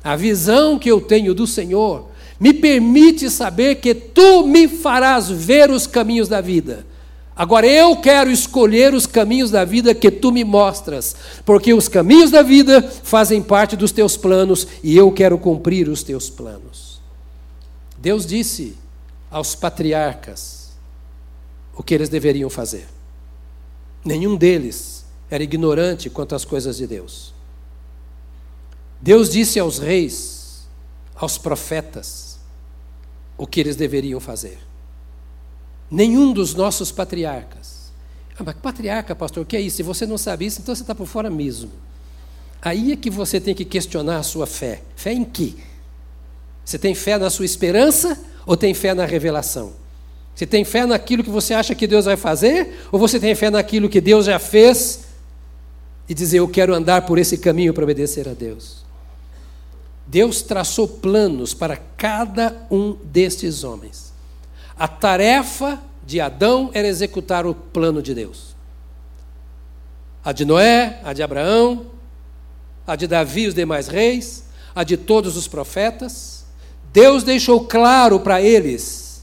a 0.04 0.14
visão 0.14 0.78
que 0.78 0.90
eu 0.90 1.00
tenho 1.00 1.34
do 1.34 1.46
Senhor, 1.46 2.08
me 2.38 2.52
permite 2.52 3.30
saber 3.30 3.76
que 3.76 3.94
tu 3.94 4.46
me 4.46 4.68
farás 4.68 5.30
ver 5.30 5.70
os 5.70 5.86
caminhos 5.86 6.28
da 6.28 6.40
vida. 6.40 6.86
Agora 7.34 7.66
eu 7.66 7.96
quero 7.96 8.30
escolher 8.30 8.94
os 8.94 9.06
caminhos 9.06 9.50
da 9.50 9.64
vida 9.64 9.94
que 9.94 10.10
tu 10.10 10.32
me 10.32 10.42
mostras, 10.42 11.14
porque 11.44 11.74
os 11.74 11.86
caminhos 11.86 12.30
da 12.30 12.42
vida 12.42 12.82
fazem 12.82 13.42
parte 13.42 13.76
dos 13.76 13.92
teus 13.92 14.16
planos 14.16 14.66
e 14.82 14.96
eu 14.96 15.10
quero 15.12 15.36
cumprir 15.36 15.88
os 15.88 16.02
teus 16.02 16.30
planos. 16.30 17.00
Deus 17.98 18.24
disse 18.26 18.74
aos 19.30 19.54
patriarcas 19.54 20.66
o 21.74 21.82
que 21.82 21.94
eles 21.94 22.08
deveriam 22.08 22.48
fazer. 22.48 22.88
Nenhum 24.04 24.36
deles 24.36 25.04
era 25.30 25.42
ignorante 25.42 26.08
quanto 26.08 26.34
às 26.34 26.44
coisas 26.44 26.76
de 26.76 26.86
Deus. 26.86 27.34
Deus 29.00 29.30
disse 29.30 29.58
aos 29.58 29.78
reis, 29.78 30.66
aos 31.14 31.36
profetas, 31.36 32.38
o 33.36 33.46
que 33.46 33.60
eles 33.60 33.76
deveriam 33.76 34.18
fazer. 34.18 34.58
Nenhum 35.90 36.32
dos 36.32 36.54
nossos 36.54 36.90
patriarcas. 36.90 37.92
Ah, 38.38 38.42
mas 38.44 38.56
patriarca, 38.56 39.14
pastor, 39.14 39.42
o 39.42 39.46
que 39.46 39.56
é 39.56 39.60
isso? 39.60 39.76
Se 39.76 39.82
você 39.82 40.06
não 40.06 40.16
sabe 40.16 40.46
isso, 40.46 40.60
então 40.60 40.74
você 40.74 40.82
está 40.82 40.94
por 40.94 41.06
fora 41.06 41.28
mesmo. 41.28 41.70
Aí 42.62 42.92
é 42.92 42.96
que 42.96 43.10
você 43.10 43.40
tem 43.40 43.54
que 43.54 43.64
questionar 43.64 44.18
a 44.18 44.22
sua 44.22 44.46
fé. 44.46 44.82
Fé 44.94 45.12
em 45.12 45.24
quê? 45.24 45.54
Você 46.64 46.78
tem 46.78 46.94
fé 46.94 47.18
na 47.18 47.30
sua 47.30 47.44
esperança 47.44 48.18
ou 48.46 48.56
tem 48.56 48.72
fé 48.72 48.94
na 48.94 49.04
revelação? 49.04 49.72
Você 50.34 50.46
tem 50.46 50.64
fé 50.64 50.86
naquilo 50.86 51.24
que 51.24 51.30
você 51.30 51.52
acha 51.52 51.74
que 51.74 51.86
Deus 51.86 52.04
vai 52.04 52.16
fazer? 52.16 52.86
Ou 52.92 52.98
você 52.98 53.18
tem 53.18 53.34
fé 53.34 53.50
naquilo 53.50 53.88
que 53.88 54.00
Deus 54.00 54.26
já 54.26 54.38
fez 54.38 55.06
e 56.08 56.14
dizer, 56.14 56.38
eu 56.38 56.46
quero 56.46 56.74
andar 56.74 57.06
por 57.06 57.18
esse 57.18 57.38
caminho 57.38 57.74
para 57.74 57.82
obedecer 57.82 58.28
a 58.28 58.34
Deus? 58.34 58.84
Deus 60.06 60.42
traçou 60.42 60.86
planos 60.86 61.52
para 61.54 61.76
cada 61.96 62.54
um 62.70 62.92
destes 63.02 63.64
homens. 63.64 64.12
A 64.78 64.86
tarefa 64.86 65.80
de 66.04 66.20
Adão 66.20 66.70
era 66.74 66.86
executar 66.86 67.46
o 67.46 67.54
plano 67.54 68.02
de 68.02 68.14
Deus. 68.14 68.54
A 70.22 70.32
de 70.32 70.44
Noé, 70.44 71.00
a 71.02 71.14
de 71.14 71.22
Abraão, 71.22 71.86
a 72.86 72.94
de 72.94 73.06
Davi 73.06 73.42
e 73.42 73.48
os 73.48 73.54
demais 73.54 73.88
reis, 73.88 74.44
a 74.74 74.84
de 74.84 74.98
todos 74.98 75.34
os 75.34 75.48
profetas 75.48 76.35
Deus 76.96 77.22
deixou 77.22 77.60
claro 77.66 78.18
para 78.18 78.40
eles 78.40 79.22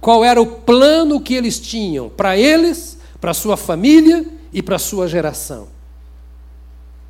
qual 0.00 0.24
era 0.24 0.40
o 0.40 0.46
plano 0.46 1.20
que 1.20 1.34
eles 1.34 1.60
tinham 1.60 2.08
para 2.08 2.38
eles, 2.38 2.96
para 3.20 3.34
sua 3.34 3.54
família 3.54 4.26
e 4.50 4.62
para 4.62 4.78
sua 4.78 5.06
geração. 5.06 5.68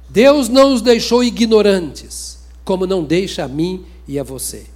Deus 0.09 0.49
não 0.49 0.75
os 0.75 0.83
deixou 0.83 1.23
ignorantes, 1.23 2.41
como 2.65 2.85
não 2.85 3.05
deixa 3.05 3.45
a 3.45 3.49
mim 3.49 3.87
e 4.09 4.19
a 4.19 4.25
você. 4.25 4.67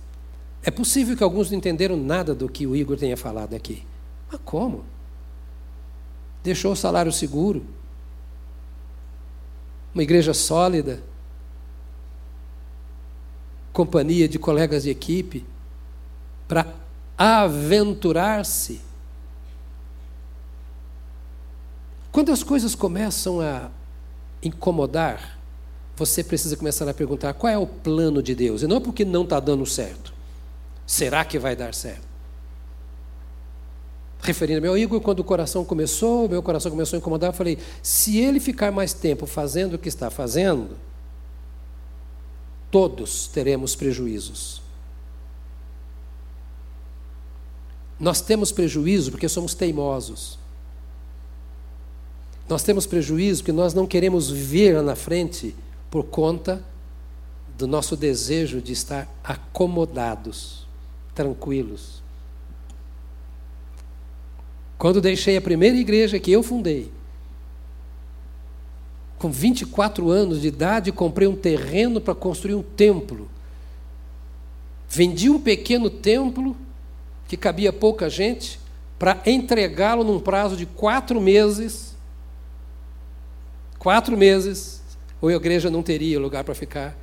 É 0.62 0.70
possível 0.70 1.16
que 1.16 1.24
alguns 1.24 1.50
não 1.50 1.58
entenderam 1.58 1.96
nada 1.96 2.32
do 2.32 2.48
que 2.48 2.64
o 2.64 2.76
Igor 2.76 2.96
tenha 2.96 3.16
falado 3.16 3.52
aqui. 3.52 3.82
Mas 4.30 4.40
como? 4.44 4.84
Deixou 6.40 6.70
o 6.70 6.76
salário 6.76 7.10
seguro, 7.10 7.66
uma 9.92 10.04
igreja 10.04 10.32
sólida, 10.32 11.02
companhia 13.74 14.28
de 14.28 14.38
colegas 14.38 14.84
de 14.84 14.90
equipe, 14.90 15.44
para 16.46 16.72
aventurar-se. 17.18 18.80
Quando 22.12 22.30
as 22.30 22.44
coisas 22.44 22.76
começam 22.76 23.40
a 23.40 23.68
incomodar, 24.40 25.40
você 25.96 26.22
precisa 26.22 26.56
começar 26.56 26.88
a 26.88 26.94
perguntar 26.94 27.34
qual 27.34 27.52
é 27.52 27.58
o 27.58 27.66
plano 27.66 28.22
de 28.22 28.32
Deus, 28.32 28.62
e 28.62 28.68
não 28.68 28.80
porque 28.80 29.04
não 29.04 29.24
está 29.24 29.40
dando 29.40 29.66
certo. 29.66 30.14
Será 30.86 31.24
que 31.24 31.36
vai 31.36 31.56
dar 31.56 31.74
certo? 31.74 32.14
Referindo 34.20 34.68
ao 34.68 34.78
Igor, 34.78 35.00
quando 35.00 35.20
o 35.20 35.24
coração 35.24 35.64
começou, 35.64 36.28
meu 36.28 36.42
coração 36.42 36.70
começou 36.70 36.96
a 36.96 37.00
incomodar, 37.00 37.30
eu 37.30 37.34
falei: 37.34 37.58
se 37.82 38.18
ele 38.18 38.38
ficar 38.38 38.70
mais 38.70 38.92
tempo 38.92 39.26
fazendo 39.26 39.74
o 39.74 39.78
que 39.78 39.88
está 39.88 40.10
fazendo, 40.10 40.76
todos 42.74 43.28
teremos 43.28 43.76
prejuízos. 43.76 44.60
Nós 48.00 48.20
temos 48.20 48.50
prejuízo 48.50 49.12
porque 49.12 49.28
somos 49.28 49.54
teimosos. 49.54 50.40
Nós 52.48 52.64
temos 52.64 52.84
prejuízo 52.84 53.42
porque 53.42 53.52
nós 53.52 53.74
não 53.74 53.86
queremos 53.86 54.28
ver 54.28 54.74
lá 54.74 54.82
na 54.82 54.96
frente 54.96 55.54
por 55.88 56.02
conta 56.06 56.64
do 57.56 57.68
nosso 57.68 57.96
desejo 57.96 58.60
de 58.60 58.72
estar 58.72 59.08
acomodados, 59.22 60.66
tranquilos. 61.14 62.02
Quando 64.76 65.00
deixei 65.00 65.36
a 65.36 65.40
primeira 65.40 65.76
igreja 65.76 66.18
que 66.18 66.32
eu 66.32 66.42
fundei, 66.42 66.90
com 69.24 69.30
24 69.30 70.10
anos 70.10 70.42
de 70.42 70.48
idade, 70.48 70.92
comprei 70.92 71.26
um 71.26 71.34
terreno 71.34 71.98
para 71.98 72.14
construir 72.14 72.54
um 72.56 72.62
templo. 72.62 73.26
Vendi 74.86 75.30
um 75.30 75.40
pequeno 75.40 75.88
templo, 75.88 76.54
que 77.26 77.34
cabia 77.34 77.72
pouca 77.72 78.10
gente, 78.10 78.60
para 78.98 79.22
entregá-lo 79.24 80.04
num 80.04 80.20
prazo 80.20 80.58
de 80.58 80.66
quatro 80.66 81.22
meses. 81.22 81.96
Quatro 83.78 84.14
meses, 84.14 84.82
ou 85.22 85.30
a 85.30 85.32
igreja 85.32 85.70
não 85.70 85.82
teria 85.82 86.20
lugar 86.20 86.44
para 86.44 86.54
ficar. 86.54 86.94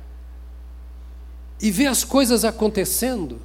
E 1.60 1.72
ver 1.72 1.86
as 1.86 2.04
coisas 2.04 2.44
acontecendo. 2.44 3.42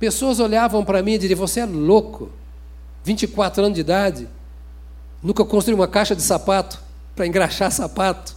Pessoas 0.00 0.40
olhavam 0.40 0.84
para 0.84 1.00
mim 1.00 1.12
e 1.12 1.18
diziam: 1.18 1.38
Você 1.38 1.60
é 1.60 1.64
louco, 1.64 2.32
24 3.04 3.62
anos 3.62 3.76
de 3.76 3.82
idade 3.82 4.28
Nunca 5.22 5.44
construí 5.44 5.74
uma 5.74 5.86
caixa 5.86 6.16
de 6.16 6.22
sapato 6.22 6.80
para 7.14 7.26
engraxar 7.26 7.70
sapato. 7.70 8.34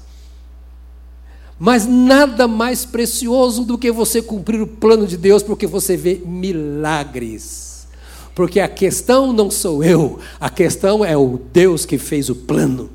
Mas 1.57 1.87
nada 1.87 2.47
mais 2.47 2.85
precioso 2.85 3.63
do 3.63 3.77
que 3.77 3.91
você 3.91 4.21
cumprir 4.21 4.61
o 4.61 4.67
plano 4.67 5.07
de 5.07 5.17
Deus, 5.17 5.41
porque 5.41 5.65
você 5.65 5.95
vê 5.95 6.21
milagres. 6.25 7.87
Porque 8.35 8.59
a 8.59 8.67
questão 8.67 9.31
não 9.31 9.49
sou 9.49 9.81
eu, 9.81 10.19
a 10.39 10.49
questão 10.49 11.03
é 11.03 11.15
o 11.15 11.39
Deus 11.53 11.85
que 11.85 11.97
fez 11.97 12.29
o 12.29 12.35
plano. 12.35 12.89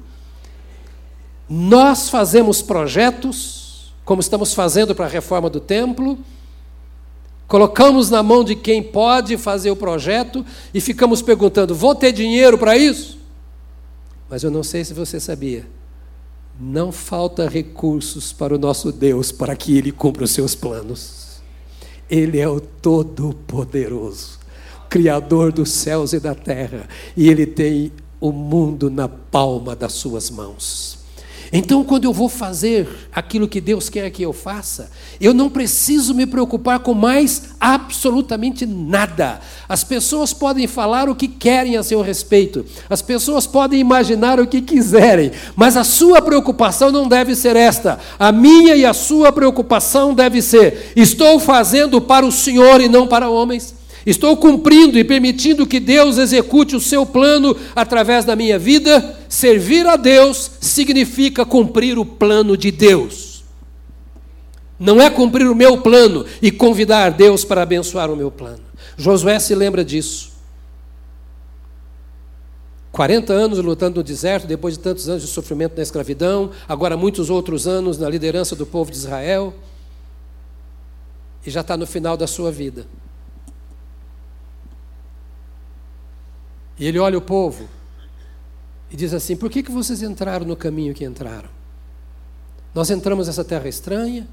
Nós 1.48 2.10
fazemos 2.10 2.60
projetos, 2.60 3.92
como 4.04 4.20
estamos 4.20 4.52
fazendo 4.52 4.94
para 4.94 5.06
a 5.06 5.08
reforma 5.08 5.48
do 5.48 5.58
templo, 5.58 6.18
colocamos 7.48 8.10
na 8.10 8.22
mão 8.22 8.44
de 8.44 8.54
quem 8.54 8.82
pode 8.82 9.38
fazer 9.38 9.70
o 9.70 9.76
projeto 9.76 10.44
e 10.74 10.80
ficamos 10.80 11.22
perguntando: 11.22 11.74
vou 11.74 11.94
ter 11.94 12.12
dinheiro 12.12 12.58
para 12.58 12.76
isso? 12.76 13.19
Mas 14.30 14.44
eu 14.44 14.50
não 14.50 14.62
sei 14.62 14.84
se 14.84 14.94
você 14.94 15.18
sabia. 15.18 15.66
Não 16.58 16.92
falta 16.92 17.48
recursos 17.48 18.32
para 18.32 18.54
o 18.54 18.58
nosso 18.58 18.92
Deus 18.92 19.32
para 19.32 19.56
que 19.56 19.76
ele 19.76 19.90
cumpra 19.90 20.24
os 20.24 20.30
seus 20.30 20.54
planos. 20.54 21.40
Ele 22.08 22.38
é 22.38 22.48
o 22.48 22.60
Todo-Poderoso, 22.60 24.38
Criador 24.88 25.52
dos 25.52 25.70
céus 25.70 26.12
e 26.12 26.20
da 26.20 26.34
terra, 26.34 26.88
e 27.16 27.28
ele 27.28 27.46
tem 27.46 27.92
o 28.20 28.30
mundo 28.30 28.90
na 28.90 29.08
palma 29.08 29.74
das 29.74 29.94
suas 29.94 30.30
mãos. 30.30 30.99
Então, 31.52 31.82
quando 31.82 32.04
eu 32.04 32.12
vou 32.12 32.28
fazer 32.28 32.88
aquilo 33.12 33.48
que 33.48 33.60
Deus 33.60 33.88
quer 33.88 34.08
que 34.10 34.22
eu 34.22 34.32
faça, 34.32 34.88
eu 35.20 35.34
não 35.34 35.50
preciso 35.50 36.14
me 36.14 36.24
preocupar 36.24 36.78
com 36.78 36.94
mais 36.94 37.50
absolutamente 37.58 38.64
nada. 38.64 39.40
As 39.68 39.82
pessoas 39.82 40.32
podem 40.32 40.68
falar 40.68 41.08
o 41.08 41.14
que 41.14 41.26
querem 41.26 41.76
a 41.76 41.82
seu 41.82 42.02
respeito, 42.02 42.64
as 42.88 43.02
pessoas 43.02 43.48
podem 43.48 43.80
imaginar 43.80 44.38
o 44.38 44.46
que 44.46 44.60
quiserem, 44.60 45.32
mas 45.56 45.76
a 45.76 45.82
sua 45.82 46.22
preocupação 46.22 46.92
não 46.92 47.08
deve 47.08 47.34
ser 47.34 47.56
esta. 47.56 47.98
A 48.16 48.30
minha 48.30 48.76
e 48.76 48.86
a 48.86 48.92
sua 48.92 49.32
preocupação 49.32 50.14
deve 50.14 50.40
ser: 50.40 50.92
estou 50.94 51.40
fazendo 51.40 52.00
para 52.00 52.24
o 52.24 52.30
Senhor 52.30 52.80
e 52.80 52.88
não 52.88 53.08
para 53.08 53.28
homens. 53.28 53.79
Estou 54.06 54.36
cumprindo 54.36 54.98
e 54.98 55.04
permitindo 55.04 55.66
que 55.66 55.78
Deus 55.78 56.18
execute 56.18 56.74
o 56.74 56.80
seu 56.80 57.04
plano 57.04 57.56
através 57.76 58.24
da 58.24 58.34
minha 58.34 58.58
vida. 58.58 59.18
Servir 59.28 59.86
a 59.86 59.96
Deus 59.96 60.50
significa 60.60 61.44
cumprir 61.44 61.98
o 61.98 62.04
plano 62.04 62.56
de 62.56 62.70
Deus. 62.70 63.44
Não 64.78 65.00
é 65.00 65.10
cumprir 65.10 65.46
o 65.46 65.54
meu 65.54 65.82
plano 65.82 66.24
e 66.40 66.50
convidar 66.50 67.10
Deus 67.10 67.44
para 67.44 67.62
abençoar 67.62 68.10
o 68.10 68.16
meu 68.16 68.30
plano. 68.30 68.60
Josué 68.96 69.38
se 69.38 69.54
lembra 69.54 69.84
disso. 69.84 70.30
40 72.92 73.32
anos 73.32 73.58
lutando 73.58 74.00
no 74.00 74.02
deserto, 74.02 74.46
depois 74.46 74.76
de 74.76 74.80
tantos 74.80 75.08
anos 75.08 75.22
de 75.22 75.28
sofrimento 75.28 75.76
na 75.76 75.82
escravidão, 75.82 76.50
agora 76.68 76.96
muitos 76.96 77.30
outros 77.30 77.66
anos 77.66 77.98
na 77.98 78.08
liderança 78.08 78.56
do 78.56 78.66
povo 78.66 78.90
de 78.90 78.96
Israel, 78.96 79.54
e 81.46 81.50
já 81.50 81.60
está 81.60 81.76
no 81.76 81.86
final 81.86 82.16
da 82.16 82.26
sua 82.26 82.50
vida. 82.50 82.86
E 86.80 86.86
ele 86.86 86.98
olha 86.98 87.18
o 87.18 87.20
povo 87.20 87.68
e 88.90 88.96
diz 88.96 89.12
assim: 89.12 89.36
Por 89.36 89.50
que, 89.50 89.62
que 89.62 89.70
vocês 89.70 90.02
entraram 90.02 90.46
no 90.46 90.56
caminho 90.56 90.94
que 90.94 91.04
entraram? 91.04 91.50
Nós 92.74 92.90
entramos 92.90 93.26
nessa 93.26 93.44
terra 93.44 93.68
estranha, 93.68 94.26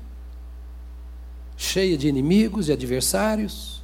cheia 1.57 1.97
de 1.97 2.07
inimigos 2.07 2.69
e 2.69 2.71
adversários, 2.71 3.83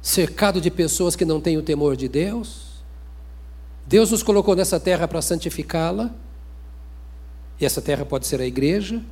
cercado 0.00 0.58
de 0.58 0.70
pessoas 0.70 1.14
que 1.14 1.26
não 1.26 1.38
têm 1.38 1.58
o 1.58 1.62
temor 1.62 1.96
de 1.96 2.08
Deus. 2.08 2.82
Deus 3.86 4.10
nos 4.10 4.22
colocou 4.22 4.56
nessa 4.56 4.80
terra 4.80 5.06
para 5.06 5.20
santificá-la, 5.20 6.10
e 7.60 7.66
essa 7.66 7.82
terra 7.82 8.06
pode 8.06 8.26
ser 8.26 8.40
a 8.40 8.46
igreja, 8.46 9.02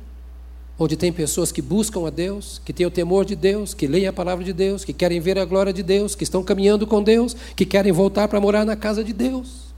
onde 0.77 0.95
tem 0.95 1.11
pessoas 1.11 1.51
que 1.51 1.61
buscam 1.61 2.07
a 2.07 2.09
Deus, 2.09 2.59
que 2.63 2.73
têm 2.73 2.85
o 2.85 2.91
temor 2.91 3.25
de 3.25 3.35
Deus, 3.35 3.73
que 3.73 3.87
leem 3.87 4.07
a 4.07 4.13
palavra 4.13 4.43
de 4.43 4.53
Deus, 4.53 4.83
que 4.83 4.93
querem 4.93 5.19
ver 5.19 5.37
a 5.37 5.45
glória 5.45 5.71
de 5.71 5.83
Deus, 5.83 6.15
que 6.15 6.23
estão 6.23 6.43
caminhando 6.43 6.87
com 6.87 7.03
Deus, 7.03 7.35
que 7.55 7.65
querem 7.65 7.91
voltar 7.91 8.27
para 8.27 8.41
morar 8.41 8.65
na 8.65 8.75
casa 8.75 9.03
de 9.03 9.13
Deus. 9.13 9.73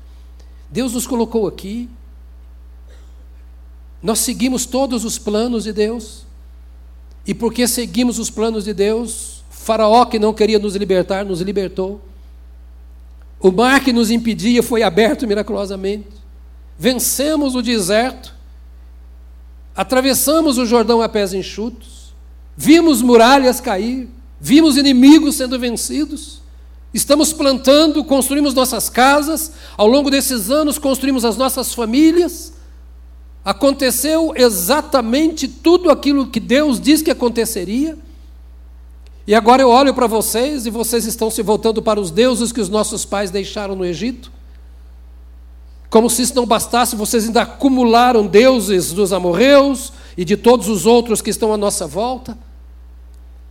Deus 0.70 0.94
nos 0.94 1.06
colocou 1.06 1.48
aqui. 1.48 1.90
Nós 4.02 4.20
seguimos 4.20 4.66
todos 4.66 5.04
os 5.04 5.18
planos 5.18 5.64
de 5.64 5.74
Deus. 5.74 6.26
E 7.28 7.34
porque 7.34 7.68
seguimos 7.68 8.20
os 8.20 8.30
planos 8.30 8.64
de 8.64 8.74
Deus, 8.74 9.44
Faraó 9.50 10.06
que 10.06 10.20
não 10.20 10.34
queria 10.34 10.60
nos 10.60 10.76
libertar, 10.76 11.26
nos 11.26 11.42
libertou. 11.42 12.02
O 13.40 13.52
mar 13.52 13.84
que 13.84 13.92
nos 13.92 14.12
impedia 14.12 14.62
foi 14.62 14.84
aberto 14.84 15.28
miraculosamente. 15.28 16.08
Vencemos 16.78 17.56
o 17.56 17.62
deserto 17.62 18.35
Atravessamos 19.76 20.58
o 20.58 20.66
Jordão 20.66 21.02
a 21.02 21.10
pés 21.10 21.34
enxutos, 21.34 22.14
vimos 22.56 23.02
muralhas 23.02 23.60
cair, 23.60 24.10
vimos 24.40 24.78
inimigos 24.78 25.36
sendo 25.36 25.60
vencidos. 25.60 26.42
Estamos 26.94 27.34
plantando, 27.34 28.02
construímos 28.06 28.54
nossas 28.54 28.90
casas, 28.90 29.52
ao 29.76 29.86
longo 29.86 30.10
desses 30.10 30.50
anos 30.50 30.78
construímos 30.78 31.26
as 31.26 31.36
nossas 31.36 31.74
famílias. 31.74 32.54
Aconteceu 33.44 34.32
exatamente 34.34 35.46
tudo 35.46 35.92
aquilo 35.92 36.28
que 36.28 36.40
Deus 36.40 36.80
disse 36.80 37.04
que 37.04 37.12
aconteceria. 37.12 37.98
E 39.28 39.36
agora 39.36 39.62
eu 39.62 39.70
olho 39.70 39.94
para 39.94 40.08
vocês 40.08 40.66
e 40.66 40.70
vocês 40.70 41.06
estão 41.06 41.30
se 41.30 41.42
voltando 41.42 41.82
para 41.82 42.00
os 42.00 42.12
deuses 42.12 42.54
que 42.54 42.62
os 42.62 42.70
nossos 42.70 43.04
pais 43.04 43.30
deixaram 43.30 43.76
no 43.76 43.84
Egito. 43.84 44.32
Como 45.96 46.10
se 46.10 46.24
isso 46.24 46.36
não 46.36 46.46
bastasse, 46.46 46.94
vocês 46.94 47.26
ainda 47.26 47.44
acumularam 47.44 48.28
deuses 48.28 48.92
dos 48.92 49.14
amorreus 49.14 49.94
e 50.18 50.26
de 50.26 50.36
todos 50.36 50.68
os 50.68 50.86
outros 50.86 51.22
que 51.22 51.30
estão 51.30 51.54
à 51.54 51.58
nossa 51.58 51.88
volta. 51.88 52.38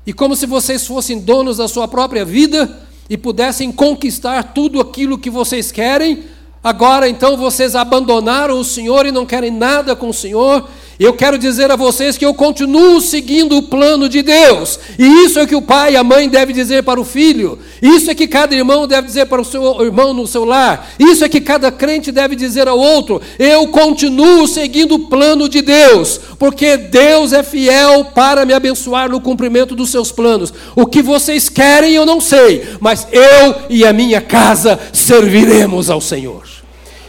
E 0.07 0.13
como 0.13 0.37
se 0.37 0.45
vocês 0.45 0.87
fossem 0.87 1.19
donos 1.19 1.57
da 1.57 1.67
sua 1.67 1.89
própria 1.89 2.23
vida 2.23 2.83
e 3.09 3.17
pudessem 3.17 3.73
conquistar 3.73 4.53
tudo 4.53 4.79
aquilo 4.79 5.17
que 5.17 5.31
vocês 5.31 5.73
querem, 5.73 6.25
agora 6.63 7.09
então 7.09 7.35
vocês 7.35 7.75
abandonaram 7.75 8.61
o 8.61 8.65
Senhor 8.65 9.07
e 9.07 9.11
não 9.11 9.25
querem 9.25 9.51
nada 9.51 9.97
com 9.97 10.11
o 10.11 10.15
Senhor, 10.15 10.69
Eu 10.99 11.13
quero 11.13 11.37
dizer 11.37 11.71
a 11.73 11.77
vocês 11.77 12.17
que 12.17 12.25
eu 12.25 12.33
continuo 12.33 13.01
seguindo 13.01 13.57
o 13.57 13.63
plano 13.63 14.09
de 14.09 14.23
Deus. 14.23 14.79
E 14.97 15.25
isso 15.25 15.41
é 15.41 15.47
que 15.47 15.57
o 15.57 15.63
pai 15.63 15.95
e 15.95 15.97
a 15.97 16.05
mãe 16.05 16.29
devem 16.29 16.55
dizer 16.55 16.85
para 16.85 17.01
o 17.01 17.05
filho. 17.05 17.59
Isso 17.83 18.11
é 18.11 18.15
que 18.15 18.29
cada 18.29 18.55
irmão 18.55 18.87
deve 18.87 19.09
dizer 19.09 19.27
para 19.27 19.43
o 19.43 19.45
seu 19.45 19.83
irmão 19.83 20.15
no 20.15 20.27
seu 20.27 20.45
lar. 20.45 20.89
Isso 20.99 21.25
é 21.25 21.29
que 21.29 21.41
cada 21.41 21.73
crente 21.73 22.13
deve 22.13 22.37
dizer 22.37 22.69
ao 22.69 22.79
outro. 22.79 23.21
Eu 23.39 23.67
continuo 23.69 24.47
seguindo 24.47 24.95
o 24.95 25.09
plano 25.09 25.49
de 25.49 25.63
Deus, 25.63 26.21
porque 26.39 26.77
Deus 26.77 27.33
é 27.33 27.43
fiel 27.43 28.05
para 28.15 28.45
me 28.45 28.53
abençoar 28.53 29.11
no 29.11 29.21
cumprimento 29.21 29.75
dos 29.75 29.91
seus 29.91 30.13
planos. 30.13 30.55
O 30.77 30.87
que 30.87 31.03
vocês 31.03 31.49
querem 31.49 31.95
eu 31.95 32.07
não 32.07 32.21
sei, 32.21 32.63
mas 32.79 33.09
eu 33.11 33.57
e 33.69 33.85
a 33.85 33.93
minha 33.93 34.21
casa 34.21 34.79
serviremos 34.93 35.91
ao 35.91 36.01
Senhor. 36.01 36.54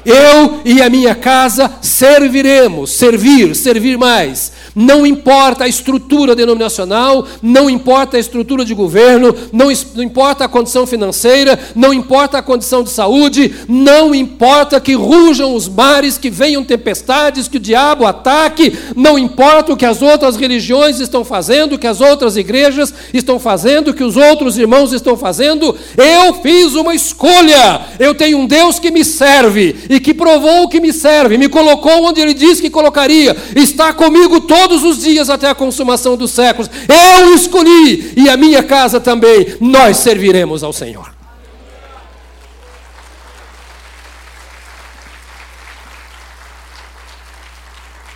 Eu 0.05 0.61
e 0.63 0.81
a 0.81 0.89
minha 0.89 1.15
casa 1.15 1.79
serviremos, 1.81 2.93
servir, 2.93 3.55
servir 3.55 3.97
mais. 3.97 4.51
Não 4.75 5.07
importa 5.07 5.63
a 5.63 5.67
estrutura 5.67 6.35
denominacional, 6.35 7.25
não 7.41 7.69
importa 7.69 8.17
a 8.17 8.19
estrutura 8.19 8.65
de 8.65 8.73
governo, 8.73 9.33
não, 9.53 9.67
não, 9.95 10.03
importa 10.03 10.43
a 10.43 10.49
condição 10.49 10.85
financeira, 10.85 11.57
não 11.73 11.93
importa 11.93 12.37
a 12.37 12.41
condição 12.41 12.83
de 12.83 12.89
saúde, 12.89 13.55
não 13.69 14.13
importa 14.13 14.81
que 14.81 14.93
rujam 14.93 15.55
os 15.55 15.69
mares, 15.69 16.17
que 16.17 16.29
venham 16.29 16.63
tempestades, 16.63 17.47
que 17.47 17.55
o 17.55 17.59
diabo 17.59 18.05
ataque, 18.05 18.77
não 18.95 19.17
importa 19.17 19.71
o 19.71 19.77
que 19.77 19.85
as 19.85 20.01
outras 20.01 20.35
religiões 20.35 20.99
estão 20.99 21.23
fazendo, 21.23 21.75
o 21.75 21.79
que 21.79 21.87
as 21.87 22.01
outras 22.01 22.35
igrejas 22.35 22.93
estão 23.13 23.39
fazendo, 23.39 23.89
o 23.89 23.93
que 23.93 24.03
os 24.03 24.17
outros 24.17 24.57
irmãos 24.57 24.91
estão 24.91 25.15
fazendo, 25.15 25.73
eu 25.95 26.33
fiz 26.41 26.75
uma 26.75 26.93
escolha. 26.93 27.81
Eu 27.97 28.13
tenho 28.13 28.39
um 28.39 28.45
Deus 28.45 28.77
que 28.77 28.91
me 28.91 29.05
serve 29.05 29.75
e 29.89 29.99
que 29.99 30.13
provou 30.13 30.67
que 30.67 30.81
me 30.81 30.91
serve, 30.91 31.37
me 31.37 31.47
colocou 31.47 32.03
onde 32.03 32.19
ele 32.19 32.33
disse 32.33 32.61
que 32.61 32.69
colocaria, 32.69 33.35
está 33.55 33.93
comigo 33.93 34.41
todo 34.41 34.64
todos 34.67 34.83
os 34.83 34.97
dias 34.97 35.29
até 35.29 35.47
a 35.47 35.53
consumação 35.53 36.17
dos 36.17 36.31
séculos. 36.31 36.69
Eu 36.89 37.35
escolhi 37.35 38.13
e 38.17 38.27
a 38.27 38.35
minha 38.35 38.63
casa 38.63 38.99
também. 38.99 39.55
Nós 39.61 39.97
serviremos 39.97 40.63
ao 40.63 40.73
Senhor. 40.73 41.13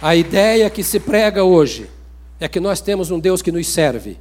A 0.01 0.15
ideia 0.15 0.69
que 0.71 0.81
se 0.81 0.99
prega 0.99 1.43
hoje 1.43 1.88
é 2.39 2.47
que 2.47 2.59
nós 2.59 2.81
temos 2.81 3.12
um 3.12 3.19
Deus 3.19 3.43
que 3.43 3.51
nos 3.51 3.67
serve. 3.67 4.17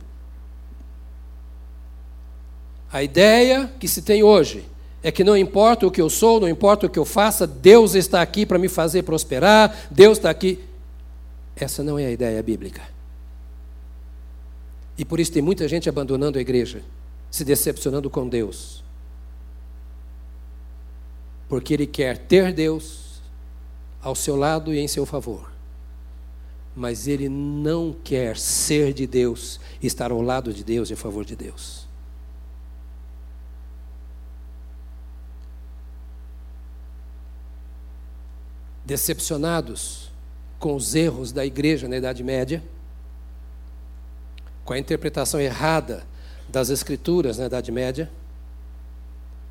A 2.92 3.02
ideia 3.02 3.72
que 3.78 3.88
se 3.88 4.02
tem 4.02 4.22
hoje 4.22 4.66
é 5.02 5.10
que 5.10 5.24
não 5.24 5.36
importa 5.36 5.86
o 5.86 5.90
que 5.90 6.02
eu 6.02 6.10
sou, 6.10 6.40
não 6.40 6.48
importa 6.48 6.86
o 6.86 6.90
que 6.90 6.98
eu 6.98 7.04
faça, 7.04 7.46
Deus 7.46 7.94
está 7.94 8.20
aqui 8.20 8.44
para 8.44 8.58
me 8.58 8.68
fazer 8.68 9.02
prosperar, 9.04 9.74
Deus 9.90 10.18
está 10.18 10.28
aqui. 10.28 10.67
Essa 11.58 11.82
não 11.82 11.98
é 11.98 12.06
a 12.06 12.10
ideia 12.10 12.40
bíblica. 12.40 12.82
E 14.96 15.04
por 15.04 15.18
isso 15.18 15.32
tem 15.32 15.42
muita 15.42 15.66
gente 15.66 15.88
abandonando 15.88 16.38
a 16.38 16.40
igreja, 16.40 16.82
se 17.30 17.44
decepcionando 17.44 18.08
com 18.08 18.28
Deus. 18.28 18.84
Porque 21.48 21.74
ele 21.74 21.86
quer 21.86 22.16
ter 22.16 22.52
Deus 22.52 23.20
ao 24.00 24.14
seu 24.14 24.36
lado 24.36 24.72
e 24.72 24.78
em 24.78 24.86
seu 24.86 25.04
favor. 25.04 25.50
Mas 26.76 27.08
ele 27.08 27.28
não 27.28 27.92
quer 28.04 28.36
ser 28.36 28.92
de 28.92 29.06
Deus, 29.06 29.58
estar 29.82 30.12
ao 30.12 30.22
lado 30.22 30.52
de 30.52 30.62
Deus 30.62 30.90
e 30.90 30.92
a 30.92 30.96
favor 30.96 31.24
de 31.24 31.34
Deus. 31.34 31.88
Decepcionados 38.84 40.07
com 40.58 40.74
os 40.74 40.94
erros 40.94 41.32
da 41.32 41.46
igreja 41.46 41.88
na 41.88 41.96
Idade 41.96 42.24
Média, 42.24 42.62
com 44.64 44.72
a 44.72 44.78
interpretação 44.78 45.40
errada 45.40 46.04
das 46.48 46.70
Escrituras 46.70 47.38
na 47.38 47.46
Idade 47.46 47.70
Média, 47.70 48.10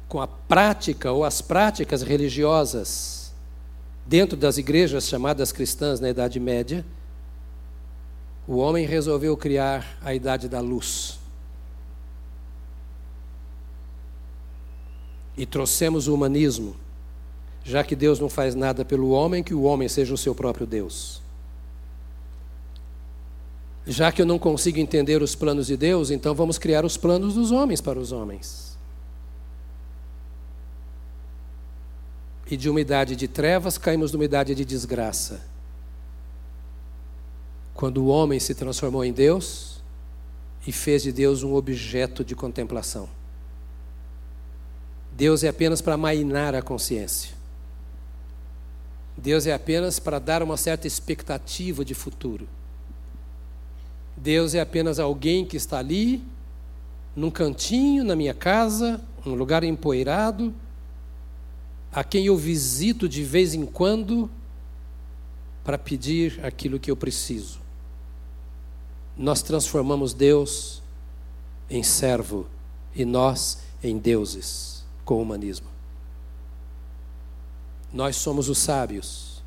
com 0.08 0.22
a 0.22 0.28
prática 0.28 1.12
ou 1.12 1.24
as 1.24 1.42
práticas 1.42 2.02
religiosas 2.02 3.34
dentro 4.06 4.38
das 4.38 4.58
igrejas 4.58 5.08
chamadas 5.08 5.52
cristãs 5.52 6.00
na 6.00 6.10
Idade 6.10 6.40
Média, 6.40 6.86
o 8.48 8.58
homem 8.58 8.86
resolveu 8.86 9.36
criar 9.36 9.98
a 10.02 10.14
Idade 10.14 10.48
da 10.48 10.62
Luz. 10.62 11.20
E 15.36 15.46
trouxemos 15.46 16.08
o 16.08 16.14
humanismo 16.14 16.76
já 17.64 17.84
que 17.84 17.96
Deus 17.96 18.20
não 18.20 18.30
faz 18.30 18.56
nada 18.56 18.86
pelo 18.86 19.10
homem, 19.10 19.44
que 19.44 19.54
o 19.54 19.64
homem 19.64 19.90
seja 19.90 20.14
o 20.14 20.18
seu 20.18 20.34
próprio 20.34 20.66
Deus. 20.66 21.22
Já 23.88 24.12
que 24.12 24.22
eu 24.22 24.26
não 24.26 24.38
consigo 24.38 24.80
entender 24.80 25.22
os 25.22 25.34
planos 25.34 25.68
de 25.68 25.78
Deus, 25.78 26.12
então 26.12 26.36
vamos 26.36 26.58
criar 26.58 26.84
os 26.84 26.98
planos 26.98 27.36
dos 27.36 27.52
homens 27.52 27.80
para 27.80 27.98
os 27.98 28.12
homens. 28.12 28.78
E 32.52 32.58
de 32.58 32.70
uma 32.70 32.82
idade 32.82 33.16
de 33.16 33.30
trevas 33.30 33.78
caímos 33.78 34.12
numa 34.12 34.26
idade 34.26 34.54
de 34.54 34.66
desgraça. 34.66 35.42
Quando 37.74 38.04
o 38.04 38.08
homem 38.08 38.40
se 38.42 38.54
transformou 38.54 39.06
em 39.06 39.14
Deus 39.14 39.82
e 40.66 40.72
fez 40.74 41.04
de 41.04 41.14
Deus 41.14 41.44
um 41.44 41.54
objeto 41.54 42.26
de 42.26 42.36
contemplação. 42.36 43.08
Deus 45.14 45.46
é 45.46 45.48
apenas 45.48 45.82
para 45.82 45.96
mainar 45.96 46.56
a 46.56 46.62
consciência. 46.62 47.37
Deus 49.18 49.48
é 49.48 49.54
apenas 49.54 50.00
para 50.00 50.20
dar 50.20 50.44
uma 50.44 50.56
certa 50.56 50.86
expectativa 50.86 51.84
de 51.84 51.96
futuro. 51.96 52.48
Deus 54.16 54.54
é 54.54 54.60
apenas 54.60 55.00
alguém 55.00 55.44
que 55.44 55.58
está 55.58 55.80
ali, 55.80 56.24
num 57.16 57.32
cantinho 57.32 58.04
na 58.04 58.16
minha 58.16 58.34
casa, 58.34 59.02
um 59.26 59.34
lugar 59.34 59.64
empoeirado, 59.64 60.54
a 61.92 62.04
quem 62.04 62.28
eu 62.28 62.38
visito 62.38 63.10
de 63.10 63.24
vez 63.24 63.56
em 63.56 63.66
quando 63.66 64.30
para 65.64 65.78
pedir 65.78 66.40
aquilo 66.46 66.80
que 66.80 66.92
eu 66.92 66.96
preciso. 66.96 67.60
Nós 69.18 69.42
transformamos 69.42 70.14
Deus 70.14 70.82
em 71.70 71.82
servo 71.82 72.46
e 72.96 73.04
nós 73.04 73.60
em 73.84 73.98
deuses 73.98 74.84
com 75.04 75.16
o 75.16 75.22
humanismo. 75.22 75.77
Nós 77.94 78.16
somos 78.18 78.50
os 78.50 78.58
sábios, 78.58 79.42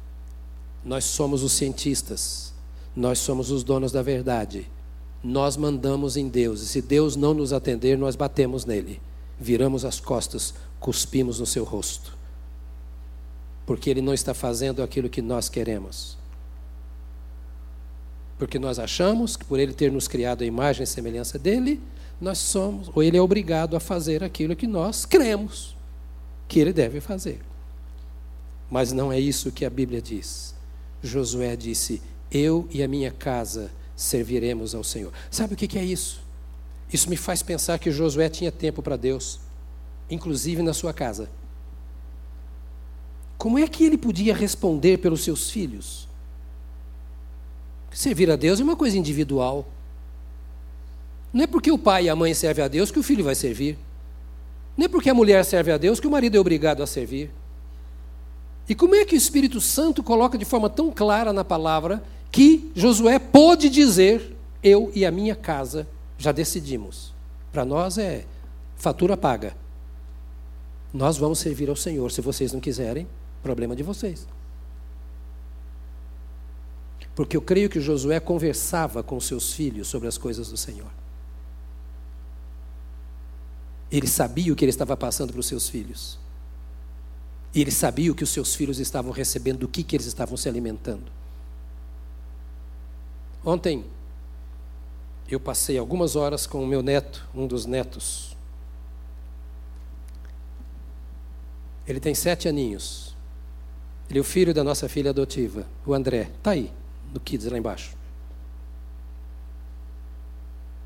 nós 0.85 1.05
somos 1.05 1.43
os 1.43 1.53
cientistas, 1.53 2.53
nós 2.97 3.19
somos 3.19 3.51
os 3.51 3.63
donos 3.63 3.93
da 3.93 4.03
verdade. 4.03 4.67
Nós 5.23 5.57
mandamos 5.57 6.17
em 6.17 6.29
Deus, 6.29 6.63
e 6.63 6.67
se 6.67 6.81
Deus 6.81 7.15
não 7.15 7.35
nos 7.35 7.53
atender, 7.53 7.99
nós 7.99 8.17
batemos 8.17 8.65
nele, 8.65 9.01
viramos 9.39 9.85
as 9.85 10.01
costas, 10.01 10.55
cuspimos 10.79 11.39
no 11.39 11.47
seu 11.47 11.63
rosto, 11.63 12.17
porque 13.67 13.91
ele 13.91 14.01
não 14.01 14.15
está 14.15 14.33
fazendo 14.33 14.83
aquilo 14.83 15.11
que 15.11 15.21
nós 15.21 15.49
queremos. 15.49 16.17
Porque 18.39 18.59
nós 18.59 18.79
achamos 18.79 19.37
que 19.37 19.45
por 19.45 19.61
ele 19.61 19.75
ter 19.75 19.93
nos 19.93 20.09
criado 20.09 20.43
a 20.43 20.47
imagem 20.47 20.85
e 20.85 20.87
semelhança 20.87 21.39
dele, 21.39 21.79
nós 22.19 22.39
somos, 22.39 22.91
ou 22.95 23.03
ele 23.03 23.19
é 23.19 23.21
obrigado 23.21 23.77
a 23.77 23.81
fazer 23.81 24.25
aquilo 24.25 24.57
que 24.57 24.67
nós 24.67 25.05
cremos 25.05 25.77
que 26.49 26.59
ele 26.59 26.73
deve 26.73 27.03
fazer. 27.03 27.41
Mas 28.71 28.93
não 28.93 29.13
é 29.13 29.19
isso 29.19 29.51
que 29.51 29.65
a 29.65 29.71
Bíblia 29.71 30.01
diz. 30.01 30.55
Josué 31.03 31.57
disse: 31.57 32.01
Eu 32.31 32.69
e 32.71 32.83
a 32.83 32.89
minha 32.89 33.11
casa 33.11 33.71
serviremos 33.97 34.75
ao 34.75 34.85
Senhor. 34.85 35.13
Sabe 35.31 35.55
o 35.55 35.57
que 35.57 35.79
é 35.79 35.85
isso? 35.85 36.23
Isso 36.93 37.09
me 37.09 37.17
faz 37.17 37.43
pensar 37.43 37.79
que 37.79 37.91
Josué 37.91 38.29
tinha 38.29 38.51
tempo 38.51 38.83
para 38.83 38.97
Deus, 38.97 39.41
inclusive 40.09 40.63
na 40.63 40.73
sua 40.73 40.93
casa. 40.93 41.29
Como 43.37 43.59
é 43.59 43.67
que 43.67 43.85
ele 43.85 43.97
podia 43.97 44.35
responder 44.35 44.99
pelos 44.99 45.23
seus 45.23 45.51
filhos? 45.51 46.09
Servir 47.93 48.31
a 48.31 48.37
Deus 48.37 48.61
é 48.61 48.63
uma 48.63 48.77
coisa 48.77 48.99
individual. 48.99 49.67
Não 51.33 51.45
é 51.45 51.47
porque 51.47 51.71
o 51.71 51.79
pai 51.79 52.05
e 52.05 52.09
a 52.09 52.17
mãe 52.17 52.35
servem 52.35 52.65
a 52.65 52.69
Deus 52.69 52.91
que 52.91 52.99
o 52.99 53.03
filho 53.03 53.25
vai 53.25 53.35
servir. 53.35 53.79
Não 54.77 54.87
é 54.87 54.89
porque 54.89 55.11
a 55.11 55.15
mulher 55.15 55.45
serve 55.45 55.73
a 55.73 55.79
Deus 55.79 56.01
que 56.01 56.07
o 56.07 56.11
marido 56.11 56.37
é 56.37 56.41
obrigado 56.41 56.83
a 56.83 56.87
servir. 56.87 57.31
E 58.71 58.75
como 58.77 58.95
é 58.95 59.05
que 59.05 59.17
o 59.17 59.19
Espírito 59.19 59.61
Santo 59.61 60.01
coloca 60.01 60.39
de 60.39 60.45
forma 60.45 60.71
tão 60.71 60.93
clara 60.93 61.33
na 61.33 61.45
palavra 61.45 62.01
que 62.31 62.71
Josué 62.73 63.19
pôde 63.19 63.69
dizer: 63.69 64.37
Eu 64.63 64.93
e 64.95 65.05
a 65.05 65.11
minha 65.11 65.35
casa 65.35 65.89
já 66.17 66.31
decidimos. 66.31 67.13
Para 67.51 67.65
nós 67.65 67.99
é 67.99 68.25
fatura 68.77 69.17
paga. 69.17 69.57
Nós 70.95 71.19
vamos 71.19 71.41
servir 71.41 71.69
ao 71.69 71.75
Senhor. 71.75 72.13
Se 72.13 72.21
vocês 72.21 72.53
não 72.53 72.61
quiserem, 72.61 73.09
problema 73.43 73.75
de 73.75 73.83
vocês. 73.83 74.25
Porque 77.13 77.37
eu 77.37 77.43
creio 77.43 77.69
que 77.69 77.81
Josué 77.81 78.21
conversava 78.21 79.03
com 79.03 79.19
seus 79.21 79.53
filhos 79.53 79.89
sobre 79.89 80.07
as 80.07 80.17
coisas 80.17 80.49
do 80.49 80.57
Senhor. 80.57 80.93
Ele 83.91 84.07
sabia 84.07 84.53
o 84.53 84.57
que 84.57 84.65
ele 84.65 84.71
estava 84.71 84.97
passando 84.97 85.33
para 85.33 85.41
os 85.41 85.47
seus 85.47 85.69
filhos. 85.69 86.20
E 87.55 87.61
ele 87.61 87.71
sabia 87.71 88.13
o 88.13 88.15
que 88.15 88.25
os 88.25 88.31
seus 88.31 88.55
filhos 88.55 88.79
estavam 88.79 89.11
recebendo, 89.11 89.61
do 89.61 89.69
que, 89.69 89.83
que 89.83 89.97
eles 89.97 90.07
estavam 90.07 90.37
se 90.37 90.49
alimentando. 90.49 91.11
Ontem 93.45 93.85
eu 95.29 95.41
passei 95.41 95.79
algumas 95.79 96.17
horas 96.17 96.47
com 96.47 96.63
o 96.63 96.67
meu 96.67 96.83
neto, 96.83 97.29
um 97.35 97.47
dos 97.47 97.67
netos. 97.67 98.37
Ele 101.87 101.99
tem 101.99 102.15
sete 102.15 102.49
aninhos. 102.49 103.17
Ele 104.09 104.19
é 104.19 104.23
o 104.23 104.25
filho 104.25 104.53
da 104.53 104.63
nossa 104.63 104.89
filha 104.89 105.11
adotiva, 105.11 105.67
o 105.87 105.95
André. 105.95 106.31
Está 106.37 106.51
aí, 106.51 106.73
no 107.13 107.21
Kids 107.21 107.51
lá 107.51 107.57
embaixo. 107.57 107.97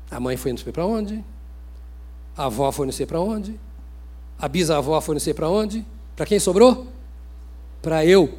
A 0.09 0.19
mãe 0.19 0.37
foi 0.37 0.51
não 0.51 0.57
sei 0.57 0.71
para 0.71 0.85
onde. 0.85 1.23
A 2.37 2.45
avó 2.45 2.71
foi 2.71 2.85
não 2.85 2.93
sei 2.93 3.05
para 3.05 3.19
onde. 3.19 3.59
A 4.37 4.47
bisavó 4.47 4.99
foi 5.01 5.15
não 5.15 5.19
sei 5.19 5.33
para 5.33 5.49
onde. 5.49 5.85
Para 6.15 6.25
quem 6.25 6.39
sobrou? 6.39 6.87
Para 7.81 8.05
eu. 8.05 8.37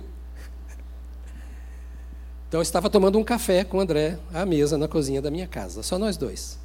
Então 2.49 2.61
eu 2.61 2.63
estava 2.63 2.89
tomando 2.89 3.19
um 3.19 3.25
café 3.25 3.65
com 3.65 3.79
o 3.79 3.81
André 3.81 4.19
à 4.33 4.47
mesa 4.47 4.79
na 4.79 4.89
cozinha 4.89 5.21
da 5.21 5.31
minha 5.31 5.47
casa, 5.47 5.83
só 5.83 5.99
nós 5.99 6.17
dois. 6.17 6.59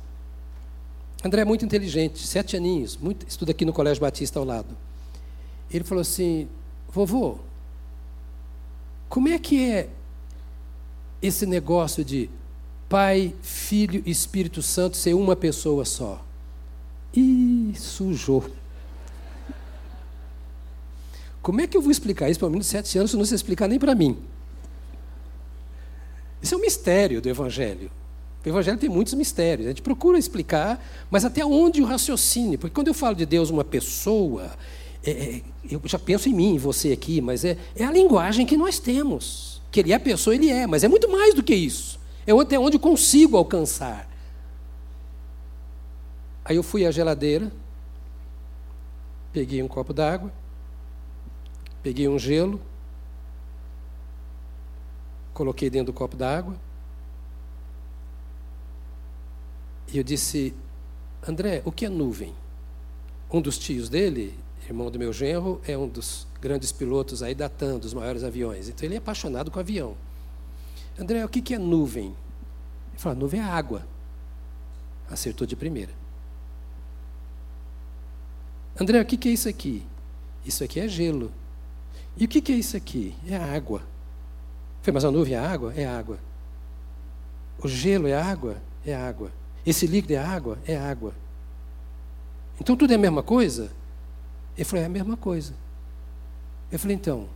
André 1.24 1.42
é 1.42 1.46
muito 1.46 1.66
inteligente, 1.66 2.26
sete 2.26 2.56
aninhos, 2.56 2.98
muito, 2.98 3.28
estuda 3.28 3.52
aqui 3.52 3.66
no 3.66 3.74
Colégio 3.74 4.02
Batista 4.02 4.40
ao 4.40 4.46
lado. 4.46 4.76
Ele 5.70 5.84
falou 5.84 6.02
assim: 6.02 6.48
vovô, 6.90 7.38
como 9.10 9.28
é 9.28 9.38
que 9.38 9.70
é 9.70 9.90
esse 11.22 11.46
negócio 11.46 12.06
de 12.06 12.30
Pai, 12.88 13.36
Filho 13.42 14.02
e 14.06 14.12
Espírito 14.12 14.62
Santo 14.62 14.98
ser 14.98 15.14
uma 15.14 15.36
pessoa 15.36 15.84
só? 15.84 16.24
Ih, 17.14 17.74
sujou. 17.76 18.61
Como 21.42 21.60
é 21.60 21.68
que 21.68 21.76
eu 21.76 21.82
vou 21.82 21.92
explicar 21.92 22.30
isso 22.30 22.40
para 22.40 22.48
um 22.48 22.52
menino 22.52 22.64
de 22.64 22.70
sete 22.70 22.98
anos 22.98 23.12
se 23.12 23.18
não 23.18 23.26
se 23.26 23.34
explicar 23.34 23.68
nem 23.68 23.80
para 23.80 23.96
mim? 23.96 24.18
Isso 26.42 26.54
é 26.54 26.58
um 26.58 26.62
mistério 26.62 27.22
do 27.22 27.30
Evangelho. 27.30 27.90
O 28.44 28.50
Evangelho 28.50 28.78
tem 28.78 28.90
muitos 28.90 29.14
mistérios. 29.14 29.68
A 29.68 29.70
gente 29.70 29.82
procura 29.82 30.18
explicar, 30.18 30.84
mas 31.10 31.26
até 31.26 31.46
onde 31.46 31.82
o 31.82 31.86
raciocínio? 31.86 32.58
Porque 32.58 32.74
quando 32.74 32.88
eu 32.88 32.94
falo 32.94 33.16
de 33.16 33.26
Deus 33.26 33.50
uma 33.50 33.64
pessoa, 33.64 34.52
é, 35.04 35.12
é, 35.12 35.42
eu 35.70 35.82
já 35.86 36.00
penso 36.00 36.30
em 36.30 36.34
mim, 36.34 36.56
em 36.56 36.58
você 36.58 36.92
aqui, 36.92 37.22
mas 37.22 37.46
é, 37.46 37.58
é 37.76 37.84
a 37.84 37.92
linguagem 37.92 38.46
que 38.46 38.58
nós 38.58 38.80
temos. 38.80 39.62
Que 39.72 39.80
ele 39.80 39.94
é 39.94 40.00
pessoa, 40.00 40.36
ele 40.36 40.50
é, 40.50 40.68
mas 40.68 40.84
é 40.84 40.88
muito 40.88 41.10
mais 41.10 41.34
do 41.34 41.44
que 41.44 41.54
isso. 41.54 42.00
É 42.26 42.32
até 42.34 42.60
onde 42.60 42.78
eu 42.78 42.80
consigo 42.80 43.38
alcançar. 43.38 44.10
Aí 46.44 46.56
eu 46.56 46.64
fui 46.64 46.86
à 46.86 46.92
geladeira, 46.92 47.52
peguei 49.32 49.62
um 49.62 49.68
copo 49.68 49.94
d'água, 49.94 50.32
peguei 51.82 52.08
um 52.08 52.20
gelo, 52.20 52.62
coloquei 55.34 55.70
dentro 55.70 55.92
do 55.92 55.96
copo 55.96 56.16
d'água. 56.16 56.56
E 59.92 59.98
eu 59.98 60.04
disse, 60.04 60.54
André, 61.28 61.62
o 61.66 61.72
que 61.72 61.86
é 61.86 61.90
nuvem? 61.90 62.34
Um 63.32 63.42
dos 63.42 63.58
tios 63.58 63.90
dele, 63.90 64.38
irmão 64.66 64.90
do 64.90 65.00
meu 65.00 65.12
genro, 65.12 65.62
é 65.68 65.78
um 65.78 65.88
dos 65.88 66.28
grandes 66.40 66.72
pilotos 66.72 67.22
aí 67.22 67.36
da 67.36 67.50
TAM, 67.50 67.78
dos 67.78 67.94
maiores 67.94 68.24
aviões. 68.24 68.70
Então 68.70 68.86
ele 68.86 68.96
é 68.96 68.98
apaixonado 68.98 69.52
com 69.52 69.60
avião. 69.60 69.96
André, 70.98 71.24
o 71.24 71.30
que 71.30 71.54
é 71.54 71.58
nuvem? 71.58 72.16
Ele 72.92 72.98
falou, 72.98 73.20
nuvem 73.20 73.40
é 73.40 73.44
água. 73.44 73.86
Acertou 75.10 75.46
de 75.46 75.56
primeira. 75.56 75.92
André, 78.80 79.02
o 79.02 79.06
que 79.06 79.28
é 79.28 79.32
isso 79.32 79.50
aqui? 79.50 79.86
Isso 80.46 80.64
aqui 80.64 80.80
é 80.80 80.88
gelo. 80.88 81.32
E 82.18 82.26
o 82.26 82.28
que 82.28 82.52
é 82.52 82.56
isso 82.56 82.76
aqui? 82.76 83.16
É 83.28 83.36
água. 83.36 83.82
Falei, 84.82 84.94
mas 84.94 85.06
a 85.06 85.12
nuvem 85.12 85.34
é 85.36 85.40
água? 85.40 85.74
É 85.76 85.86
água. 85.86 86.20
O 87.60 87.68
gelo 87.68 88.08
é 88.08 88.14
água? 88.14 88.58
É 88.86 88.94
água. 88.94 89.32
Esse 89.66 89.86
líquido 89.86 90.14
é 90.14 90.18
água? 90.18 90.58
É 90.66 90.76
água. 90.78 91.14
Então 92.60 92.76
tudo 92.76 92.92
é 92.92 92.96
a 92.96 93.00
mesma 93.00 93.24
coisa? 93.24 93.72
Ele 94.58 94.66
falou, 94.66 94.84
é 94.84 94.86
a 94.86 94.90
mesma 94.90 95.16
coisa. 95.16 95.54
Eu 96.72 96.80
falei, 96.80 96.96
então, 96.96 97.30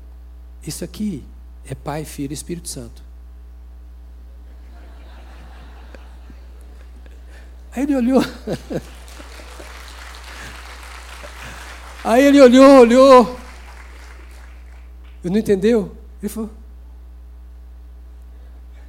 isso 0.65 0.83
aqui 0.83 1.23
é 1.67 1.75
Pai, 1.75 2.03
Filho 2.05 2.31
e 2.31 2.33
Espírito 2.33 2.67
Santo. 2.67 3.03
Aí 7.71 7.83
ele 7.83 7.95
olhou. 7.95 8.21
Aí 12.03 12.23
ele 12.23 12.41
olhou, 12.41 12.81
olhou. 12.81 13.44
Ele 15.25 15.33
não 15.33 15.39
entendeu? 15.39 15.97
Ele 16.21 16.29
falou, 16.29 16.51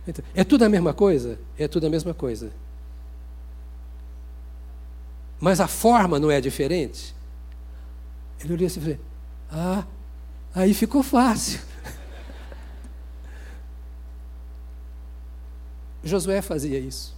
então, 0.07 0.23
é 0.35 0.45
tudo 0.45 0.67
a 0.67 0.69
mesma 0.69 0.93
coisa? 0.93 1.41
É 1.59 1.67
tudo 1.67 1.87
a 1.87 1.91
mesma 1.91 2.13
coisa. 2.13 2.53
Mas 5.41 5.61
a 5.61 5.67
forma 5.67 6.19
não 6.19 6.31
é 6.31 6.39
diferente? 6.39 7.17
Ele 8.39 8.53
olhou 8.53 8.67
assim 8.67 8.81
e 8.81 8.83
falou: 8.83 8.99
Ah, 9.51 9.87
aí 10.55 10.75
ficou 10.75 11.03
fácil. 11.03 11.59
Josué 16.05 16.43
fazia 16.43 16.79
isso. 16.79 17.17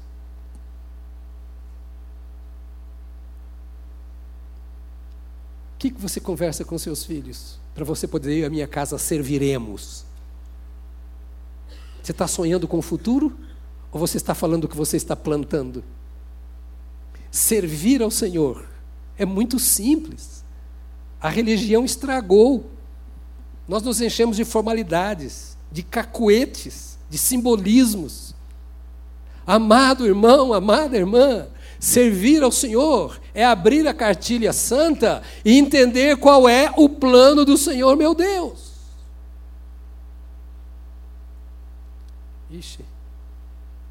O 5.74 5.78
que, 5.78 5.90
que 5.90 6.00
você 6.00 6.20
conversa 6.20 6.64
com 6.64 6.78
seus 6.78 7.04
filhos? 7.04 7.58
Para 7.78 7.84
você 7.84 8.08
poder 8.08 8.36
ir 8.36 8.44
à 8.44 8.50
minha 8.50 8.66
casa 8.66 8.98
serviremos. 8.98 10.04
Você 12.02 12.10
está 12.10 12.26
sonhando 12.26 12.66
com 12.66 12.78
o 12.78 12.82
futuro? 12.82 13.38
Ou 13.92 14.00
você 14.00 14.16
está 14.16 14.34
falando 14.34 14.64
o 14.64 14.68
que 14.68 14.76
você 14.76 14.96
está 14.96 15.14
plantando? 15.14 15.84
Servir 17.30 18.02
ao 18.02 18.10
Senhor 18.10 18.68
é 19.16 19.24
muito 19.24 19.60
simples. 19.60 20.42
A 21.20 21.28
religião 21.28 21.84
estragou. 21.84 22.68
Nós 23.68 23.84
nos 23.84 24.00
enchemos 24.00 24.36
de 24.36 24.44
formalidades, 24.44 25.56
de 25.70 25.84
cacuetes, 25.84 26.98
de 27.08 27.16
simbolismos. 27.16 28.34
Amado 29.46 30.04
irmão, 30.04 30.52
amada 30.52 30.96
irmã, 30.96 31.46
servir 31.78 32.42
ao 32.42 32.50
Senhor 32.50 33.20
é 33.34 33.44
abrir 33.44 33.86
a 33.86 33.94
cartilha 33.94 34.52
santa 34.52 35.22
e 35.44 35.58
entender 35.58 36.16
qual 36.16 36.48
é 36.48 36.72
o 36.76 36.88
plano 36.88 37.44
do 37.44 37.56
Senhor, 37.56 37.96
meu 37.96 38.14
Deus. 38.14 38.68
Ixi, 42.50 42.84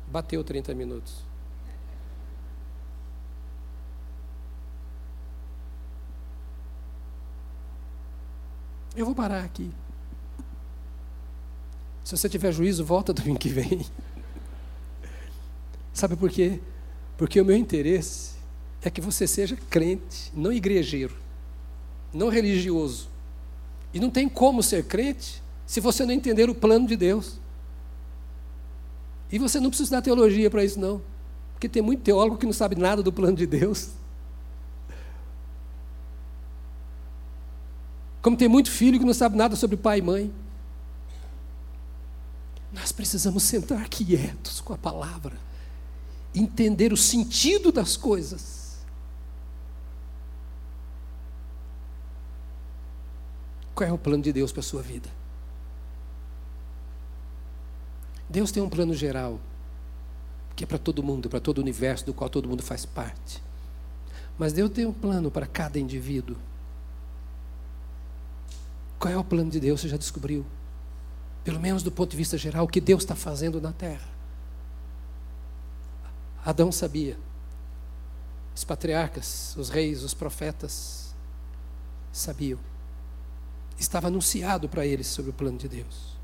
bateu 0.07 0.43
30 0.43 0.73
minutos. 0.73 1.27
Eu 8.95 9.05
vou 9.05 9.13
parar 9.13 9.43
aqui. 9.43 9.71
Se 12.03 12.17
você 12.17 12.27
tiver 12.27 12.51
juízo, 12.51 12.83
volta 12.83 13.13
domingo 13.13 13.37
que 13.37 13.49
vem. 13.49 13.85
Sabe 15.93 16.15
por 16.15 16.31
quê? 16.31 16.59
Porque 17.17 17.41
o 17.41 17.45
meu 17.45 17.57
interesse 17.57 18.33
é 18.81 18.89
que 18.89 19.01
você 19.01 19.27
seja 19.27 19.57
crente, 19.69 20.31
não 20.35 20.53
igrejeiro, 20.53 21.15
não 22.13 22.29
religioso. 22.29 23.09
E 23.93 23.99
não 23.99 24.09
tem 24.09 24.29
como 24.29 24.61
ser 24.61 24.85
crente 24.85 25.41
se 25.65 25.79
você 25.79 26.05
não 26.05 26.13
entender 26.13 26.49
o 26.49 26.55
plano 26.55 26.87
de 26.87 26.95
Deus. 26.95 27.39
E 29.31 29.39
você 29.39 29.59
não 29.59 29.69
precisa 29.69 29.85
estudar 29.87 30.01
teologia 30.01 30.49
para 30.49 30.63
isso, 30.63 30.79
não. 30.79 31.01
Porque 31.53 31.67
tem 31.67 31.81
muito 31.81 32.03
teólogo 32.03 32.37
que 32.37 32.45
não 32.45 32.53
sabe 32.53 32.75
nada 32.75 33.01
do 33.01 33.11
plano 33.11 33.35
de 33.35 33.47
Deus. 33.47 33.89
Como 38.21 38.37
tem 38.37 38.47
muito 38.47 38.69
filho 38.69 38.99
que 38.99 39.05
não 39.05 39.13
sabe 39.13 39.35
nada 39.35 39.55
sobre 39.55 39.75
pai 39.75 39.99
e 39.99 40.01
mãe. 40.01 40.33
Nós 42.71 42.91
precisamos 42.91 43.43
sentar 43.43 43.87
quietos 43.89 44.61
com 44.61 44.73
a 44.73 44.77
palavra, 44.77 45.37
entender 46.33 46.93
o 46.93 46.97
sentido 46.97 47.71
das 47.71 47.97
coisas. 47.97 48.77
Qual 53.73 53.87
é 53.87 53.93
o 53.93 53.97
plano 53.97 54.23
de 54.23 54.33
Deus 54.33 54.51
para 54.51 54.61
a 54.61 54.63
sua 54.63 54.81
vida? 54.81 55.09
Deus 58.29 58.51
tem 58.51 58.61
um 58.61 58.69
plano 58.69 58.93
geral, 58.93 59.39
que 60.55 60.63
é 60.63 60.67
para 60.67 60.77
todo 60.77 61.03
mundo, 61.03 61.29
para 61.29 61.39
todo 61.39 61.59
o 61.59 61.61
universo 61.61 62.05
do 62.05 62.13
qual 62.13 62.29
todo 62.29 62.49
mundo 62.49 62.63
faz 62.63 62.85
parte. 62.85 63.41
Mas 64.37 64.53
Deus 64.53 64.71
tem 64.71 64.85
um 64.85 64.93
plano 64.93 65.31
para 65.31 65.45
cada 65.45 65.79
indivíduo. 65.79 66.35
Qual 68.99 69.13
é 69.13 69.17
o 69.17 69.23
plano 69.23 69.49
de 69.49 69.59
Deus? 69.59 69.81
Você 69.81 69.87
já 69.87 69.97
descobriu? 69.97 70.45
Pelo 71.43 71.59
menos 71.59 71.83
do 71.83 71.91
ponto 71.91 72.11
de 72.11 72.17
vista 72.17 72.37
geral, 72.37 72.65
o 72.65 72.67
que 72.67 72.81
Deus 72.81 73.03
está 73.03 73.15
fazendo 73.15 73.61
na 73.61 73.71
terra. 73.71 74.16
Adão 76.47 76.71
sabia. 76.71 77.17
Os 78.55 78.63
patriarcas, 78.63 79.53
os 79.57 79.67
reis, 79.67 80.01
os 80.01 80.13
profetas 80.13 81.13
sabiam. 82.09 82.57
Estava 83.77 84.07
anunciado 84.07 84.69
para 84.69 84.85
eles 84.85 85.07
sobre 85.07 85.31
o 85.31 85.33
plano 85.33 85.57
de 85.57 85.67
Deus. 85.67 86.15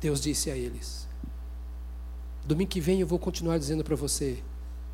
Deus 0.00 0.20
disse 0.20 0.48
a 0.48 0.56
eles: 0.56 1.08
Domingo 2.46 2.70
que 2.70 2.80
vem 2.80 3.00
eu 3.00 3.06
vou 3.06 3.18
continuar 3.18 3.58
dizendo 3.58 3.82
para 3.82 3.96
você 3.96 4.40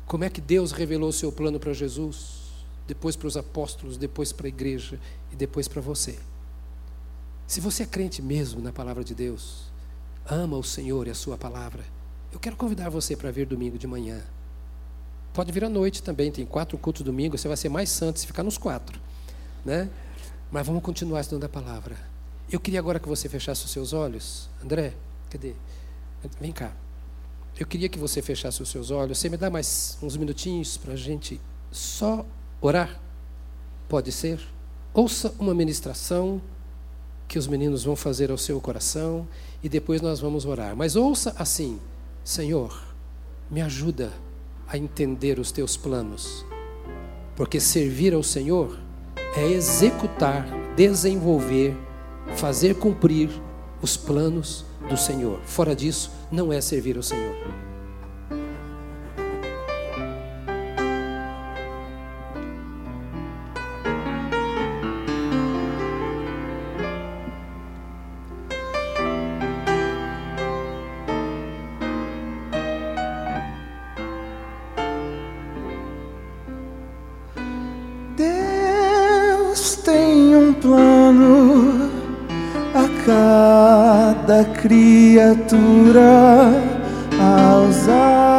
como 0.07 0.23
é 0.23 0.31
que 0.31 0.41
Deus 0.41 0.71
revelou 0.71 1.09
o 1.09 1.13
seu 1.13 1.31
plano 1.31 1.59
para 1.59 1.71
Jesus, 1.71 2.49
depois 2.87 3.15
para 3.15 3.27
os 3.27 3.37
apóstolos, 3.37 3.97
depois 3.97 4.31
para 4.31 4.47
a 4.47 4.49
igreja 4.49 4.99
e 5.31 5.35
depois 5.35 5.67
para 5.67 5.79
você. 5.79 6.17
Se 7.45 7.61
você 7.61 7.83
é 7.83 7.85
crente 7.85 8.19
mesmo 8.19 8.61
na 8.61 8.73
palavra 8.73 9.03
de 9.03 9.13
Deus, 9.13 9.71
ama 10.25 10.57
o 10.57 10.63
Senhor 10.63 11.05
e 11.05 11.11
a 11.11 11.15
sua 11.15 11.37
palavra, 11.37 11.85
eu 12.31 12.39
quero 12.39 12.55
convidar 12.55 12.89
você 12.89 13.15
para 13.15 13.29
vir 13.29 13.45
domingo 13.45 13.77
de 13.77 13.85
manhã. 13.85 14.19
Pode 15.33 15.51
vir 15.51 15.63
à 15.63 15.69
noite 15.69 16.01
também, 16.01 16.31
tem 16.31 16.45
quatro 16.45 16.77
cultos 16.77 17.03
domingo, 17.03 17.37
você 17.37 17.47
vai 17.47 17.57
ser 17.57 17.69
mais 17.69 17.89
santo 17.89 18.19
se 18.19 18.27
ficar 18.27 18.43
nos 18.43 18.57
quatro. 18.57 18.99
Né? 19.63 19.89
Mas 20.51 20.65
vamos 20.65 20.81
continuar 20.81 21.21
estudando 21.21 21.43
a 21.43 21.49
palavra. 21.49 21.95
Eu 22.51 22.59
queria 22.59 22.79
agora 22.79 22.99
que 22.99 23.07
você 23.07 23.29
fechasse 23.29 23.63
os 23.63 23.71
seus 23.71 23.93
olhos. 23.93 24.49
André, 24.63 24.95
cadê? 25.29 25.53
Vem 26.41 26.51
cá. 26.51 26.73
Eu 27.59 27.67
queria 27.67 27.87
que 27.87 27.99
você 27.99 28.21
fechasse 28.21 28.61
os 28.61 28.69
seus 28.69 28.89
olhos. 28.89 29.17
Você 29.17 29.29
me 29.29 29.37
dá 29.37 29.49
mais 29.49 29.97
uns 30.01 30.17
minutinhos 30.17 30.77
para 30.77 30.93
a 30.93 30.95
gente 30.95 31.39
só 31.71 32.25
orar? 32.59 32.99
Pode 33.87 34.11
ser? 34.11 34.39
Ouça 34.93 35.33
uma 35.37 35.53
ministração 35.53 36.41
que 37.27 37.37
os 37.37 37.45
meninos 37.45 37.83
vão 37.83 37.95
fazer 37.95 38.31
ao 38.31 38.37
seu 38.37 38.59
coração 38.59 39.27
e 39.63 39.69
depois 39.69 40.01
nós 40.01 40.19
vamos 40.19 40.45
orar. 40.45 40.75
Mas 40.75 40.95
ouça 40.95 41.35
assim: 41.37 41.79
Senhor, 42.23 42.81
me 43.51 43.61
ajuda 43.61 44.11
a 44.69 44.77
entender 44.77 45.39
os 45.39 45.51
teus 45.51 45.75
planos. 45.75 46.45
Porque 47.35 47.59
servir 47.59 48.13
ao 48.13 48.23
Senhor 48.23 48.79
é 49.35 49.47
executar, 49.47 50.47
desenvolver, 50.75 51.75
fazer 52.35 52.75
cumprir 52.75 53.29
os 53.81 53.97
planos 53.97 54.65
do 54.87 54.95
Senhor. 54.95 55.39
Fora 55.43 55.75
disso, 55.75 56.11
não 56.31 56.53
é 56.53 56.61
servir 56.61 56.95
ao 56.97 57.03
Senhor. 57.03 57.35
Criatura 84.61 86.51
aos 87.19 87.87
astros 87.87 88.38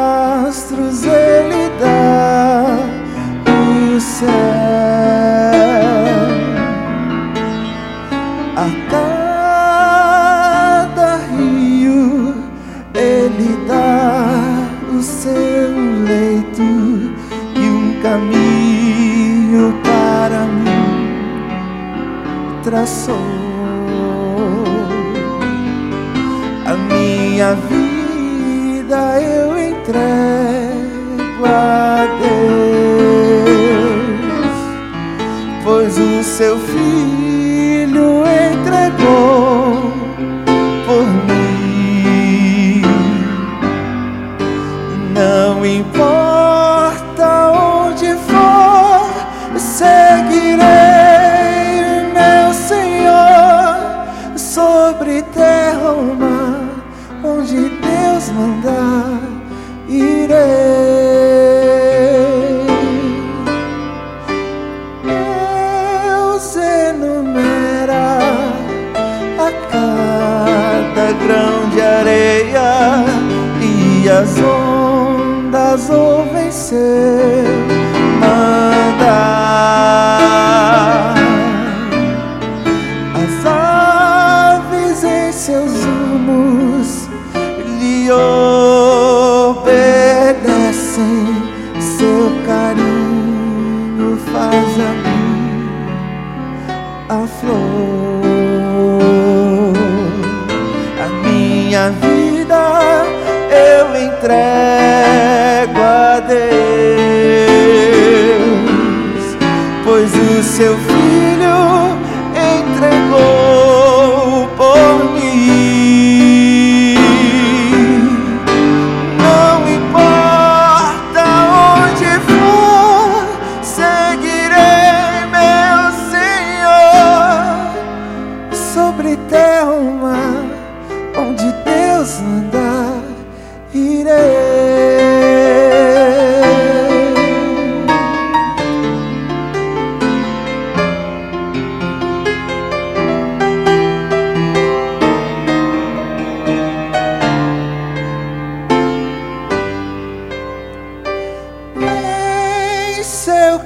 eu 29.93 30.30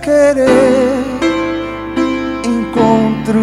querer 0.04 1.02
encontro 2.44 3.40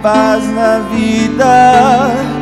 paz 0.00 0.44
na 0.54 0.78
vida. 0.92 2.41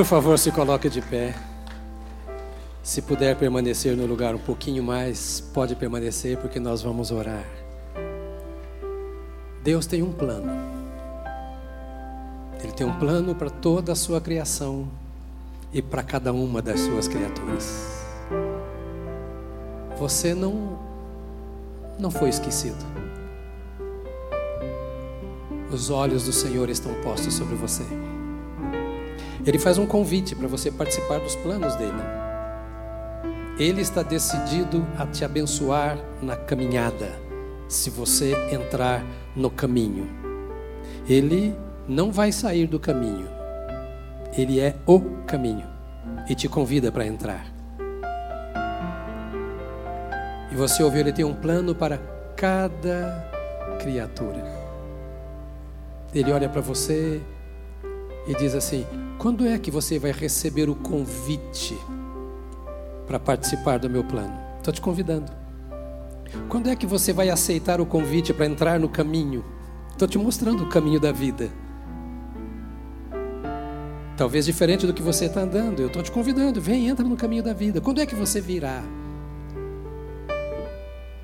Por 0.00 0.06
favor, 0.06 0.38
se 0.38 0.50
coloque 0.50 0.88
de 0.88 1.02
pé. 1.02 1.34
Se 2.82 3.02
puder 3.02 3.36
permanecer 3.36 3.94
no 3.94 4.06
lugar 4.06 4.34
um 4.34 4.38
pouquinho 4.38 4.82
mais, 4.82 5.42
pode 5.52 5.76
permanecer, 5.76 6.38
porque 6.38 6.58
nós 6.58 6.80
vamos 6.80 7.10
orar. 7.10 7.44
Deus 9.62 9.84
tem 9.84 10.02
um 10.02 10.10
plano. 10.10 10.50
Ele 12.62 12.72
tem 12.72 12.86
um 12.86 12.98
plano 12.98 13.34
para 13.34 13.50
toda 13.50 13.92
a 13.92 13.94
sua 13.94 14.22
criação 14.22 14.88
e 15.70 15.82
para 15.82 16.02
cada 16.02 16.32
uma 16.32 16.62
das 16.62 16.80
suas 16.80 17.06
criaturas. 17.06 18.06
Você 19.98 20.32
não 20.32 20.78
não 21.98 22.10
foi 22.10 22.30
esquecido. 22.30 22.82
Os 25.70 25.90
olhos 25.90 26.24
do 26.24 26.32
Senhor 26.32 26.70
estão 26.70 26.94
postos 27.02 27.34
sobre 27.34 27.54
você. 27.54 27.84
Ele 29.46 29.58
faz 29.58 29.78
um 29.78 29.86
convite 29.86 30.34
para 30.34 30.46
você 30.46 30.70
participar 30.70 31.18
dos 31.18 31.34
planos 31.36 31.74
dele. 31.76 32.02
Ele 33.58 33.80
está 33.80 34.02
decidido 34.02 34.86
a 34.98 35.06
te 35.06 35.24
abençoar 35.24 35.98
na 36.22 36.36
caminhada, 36.36 37.18
se 37.68 37.90
você 37.90 38.34
entrar 38.52 39.04
no 39.34 39.50
caminho. 39.50 40.08
Ele 41.08 41.54
não 41.88 42.12
vai 42.12 42.32
sair 42.32 42.66
do 42.66 42.78
caminho, 42.78 43.28
ele 44.36 44.60
é 44.60 44.76
o 44.86 45.00
caminho 45.26 45.66
e 46.28 46.34
te 46.34 46.48
convida 46.48 46.92
para 46.92 47.06
entrar. 47.06 47.46
E 50.50 50.54
você 50.54 50.82
ouviu, 50.82 51.00
ele 51.00 51.12
tem 51.12 51.24
um 51.24 51.34
plano 51.34 51.74
para 51.74 51.98
cada 52.36 53.30
criatura. 53.80 54.44
Ele 56.14 56.32
olha 56.32 56.48
para 56.48 56.60
você 56.60 57.20
e 58.26 58.34
diz 58.34 58.54
assim: 58.54 58.84
quando 59.20 59.46
é 59.46 59.58
que 59.58 59.70
você 59.70 59.98
vai 59.98 60.12
receber 60.12 60.70
o 60.70 60.74
convite 60.74 61.78
para 63.06 63.18
participar 63.18 63.78
do 63.78 63.90
meu 63.90 64.02
plano? 64.02 64.32
Estou 64.56 64.72
te 64.72 64.80
convidando. 64.80 65.30
Quando 66.48 66.70
é 66.70 66.74
que 66.74 66.86
você 66.86 67.12
vai 67.12 67.28
aceitar 67.28 67.82
o 67.82 67.86
convite 67.86 68.32
para 68.32 68.46
entrar 68.46 68.80
no 68.80 68.88
caminho? 68.88 69.44
Estou 69.92 70.08
te 70.08 70.16
mostrando 70.16 70.64
o 70.64 70.70
caminho 70.70 70.98
da 70.98 71.12
vida. 71.12 71.50
Talvez 74.16 74.46
diferente 74.46 74.86
do 74.86 74.94
que 74.94 75.02
você 75.02 75.26
está 75.26 75.42
andando. 75.42 75.80
Eu 75.80 75.88
estou 75.88 76.02
te 76.02 76.10
convidando. 76.10 76.58
Vem, 76.58 76.88
entra 76.88 77.06
no 77.06 77.14
caminho 77.14 77.42
da 77.42 77.52
vida. 77.52 77.78
Quando 77.78 78.00
é 78.00 78.06
que 78.06 78.14
você 78.14 78.40
virá? 78.40 78.82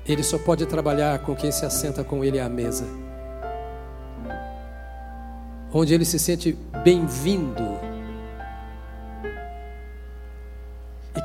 Ele 0.05 0.21
só 0.21 0.37
pode 0.37 0.67
trabalhar 0.67 1.17
com 1.23 1.35
quem 1.35 1.51
se 1.51 1.65
assenta 1.65 2.03
com 2.03 2.23
ele 2.23 2.39
à 2.39 2.47
mesa. 2.47 2.85
Onde 5.73 5.95
ele 5.95 6.05
se 6.05 6.19
sente 6.19 6.55
bem-vindo 6.83 7.76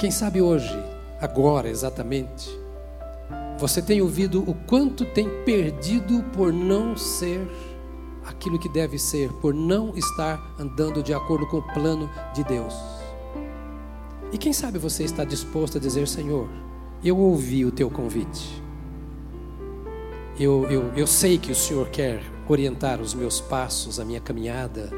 quem 0.02 0.10
sabe 0.10 0.42
hoje, 0.42 0.76
agora 1.20 1.68
exatamente, 1.68 2.50
você 3.56 3.80
tem 3.80 4.02
ouvido 4.02 4.42
o 4.50 4.52
quanto 4.52 5.04
tem 5.04 5.28
perdido 5.44 6.24
por 6.32 6.52
não 6.52 6.96
ser 6.96 7.40
aquilo 8.26 8.58
que 8.58 8.68
deve 8.68 8.98
ser, 8.98 9.30
por 9.34 9.54
não 9.54 9.96
estar 9.96 10.56
andando 10.58 11.04
de 11.04 11.14
acordo 11.14 11.46
com 11.46 11.58
o 11.58 11.72
plano 11.72 12.10
de 12.34 12.42
Deus. 12.42 12.74
E 14.32 14.38
quem 14.38 14.52
sabe 14.52 14.76
você 14.76 15.04
está 15.04 15.22
disposto 15.22 15.78
a 15.78 15.80
dizer: 15.80 16.08
Senhor, 16.08 16.48
eu 17.04 17.16
ouvi 17.16 17.64
o 17.64 17.70
teu 17.70 17.88
convite. 17.88 18.60
Eu, 20.36 20.68
eu, 20.68 20.92
eu 20.96 21.06
sei 21.06 21.38
que 21.38 21.52
o 21.52 21.54
Senhor 21.54 21.88
quer 21.90 22.24
orientar 22.48 23.00
os 23.00 23.14
meus 23.14 23.40
passos, 23.40 24.00
a 24.00 24.04
minha 24.04 24.20
caminhada. 24.20 24.90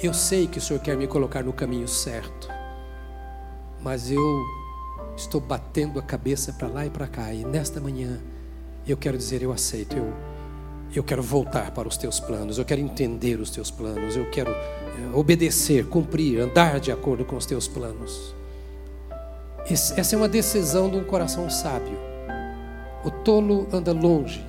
Eu 0.00 0.14
sei 0.14 0.46
que 0.46 0.58
o 0.58 0.60
Senhor 0.60 0.78
quer 0.78 0.96
me 0.96 1.08
colocar 1.08 1.42
no 1.42 1.52
caminho 1.52 1.88
certo 1.88 2.37
mas 3.80 4.10
eu 4.10 4.44
estou 5.16 5.40
batendo 5.40 5.98
a 5.98 6.02
cabeça 6.02 6.52
para 6.52 6.68
lá 6.68 6.86
e 6.86 6.90
para 6.90 7.06
cá, 7.06 7.32
e 7.32 7.44
nesta 7.44 7.80
manhã 7.80 8.20
eu 8.86 8.96
quero 8.96 9.16
dizer: 9.16 9.42
eu 9.42 9.52
aceito, 9.52 9.96
eu, 9.96 10.12
eu 10.94 11.02
quero 11.02 11.22
voltar 11.22 11.70
para 11.72 11.88
os 11.88 11.96
teus 11.96 12.18
planos, 12.20 12.58
eu 12.58 12.64
quero 12.64 12.80
entender 12.80 13.38
os 13.40 13.50
teus 13.50 13.70
planos, 13.70 14.16
eu 14.16 14.30
quero 14.30 14.50
é, 14.50 15.14
obedecer, 15.14 15.86
cumprir, 15.86 16.40
andar 16.40 16.80
de 16.80 16.90
acordo 16.90 17.24
com 17.24 17.36
os 17.36 17.46
teus 17.46 17.68
planos. 17.68 18.34
Esse, 19.70 19.98
essa 20.00 20.14
é 20.14 20.16
uma 20.16 20.28
decisão 20.28 20.88
de 20.88 20.96
um 20.96 21.04
coração 21.04 21.50
sábio. 21.50 21.98
O 23.04 23.10
tolo 23.10 23.68
anda 23.72 23.92
longe, 23.92 24.44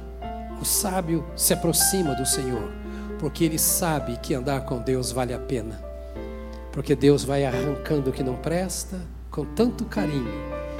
o 0.61 0.65
sábio 0.65 1.25
se 1.36 1.53
aproxima 1.53 2.15
do 2.15 2.25
Senhor, 2.25 2.71
porque 3.19 3.43
ele 3.43 3.59
sabe 3.59 4.17
que 4.17 4.34
andar 4.34 4.61
com 4.61 4.80
Deus 4.80 5.11
vale 5.11 5.34
a 5.34 5.39
pena, 5.39 5.82
porque 6.71 6.95
Deus 6.95 7.23
vai 7.23 7.45
arrancando 7.45 8.09
o 8.09 8.13
que 8.13 8.23
não 8.23 8.36
presta 8.36 8.99
com 9.40 9.46
tanto 9.46 9.86
carinho 9.86 10.28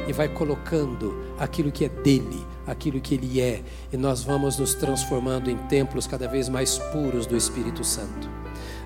e 0.06 0.12
vai 0.12 0.28
colocando 0.28 1.16
aquilo 1.40 1.72
que 1.72 1.86
é 1.86 1.90
dele, 1.90 2.46
aquilo 2.68 3.00
que 3.00 3.16
ele 3.16 3.40
é, 3.40 3.64
e 3.92 3.96
nós 3.96 4.22
vamos 4.22 4.58
nos 4.58 4.74
transformando 4.74 5.50
em 5.50 5.56
templos 5.68 6.06
cada 6.06 6.28
vez 6.28 6.50
mais 6.50 6.78
puros 6.92 7.26
do 7.26 7.38
Espírito 7.38 7.86
Santo. 7.86 8.30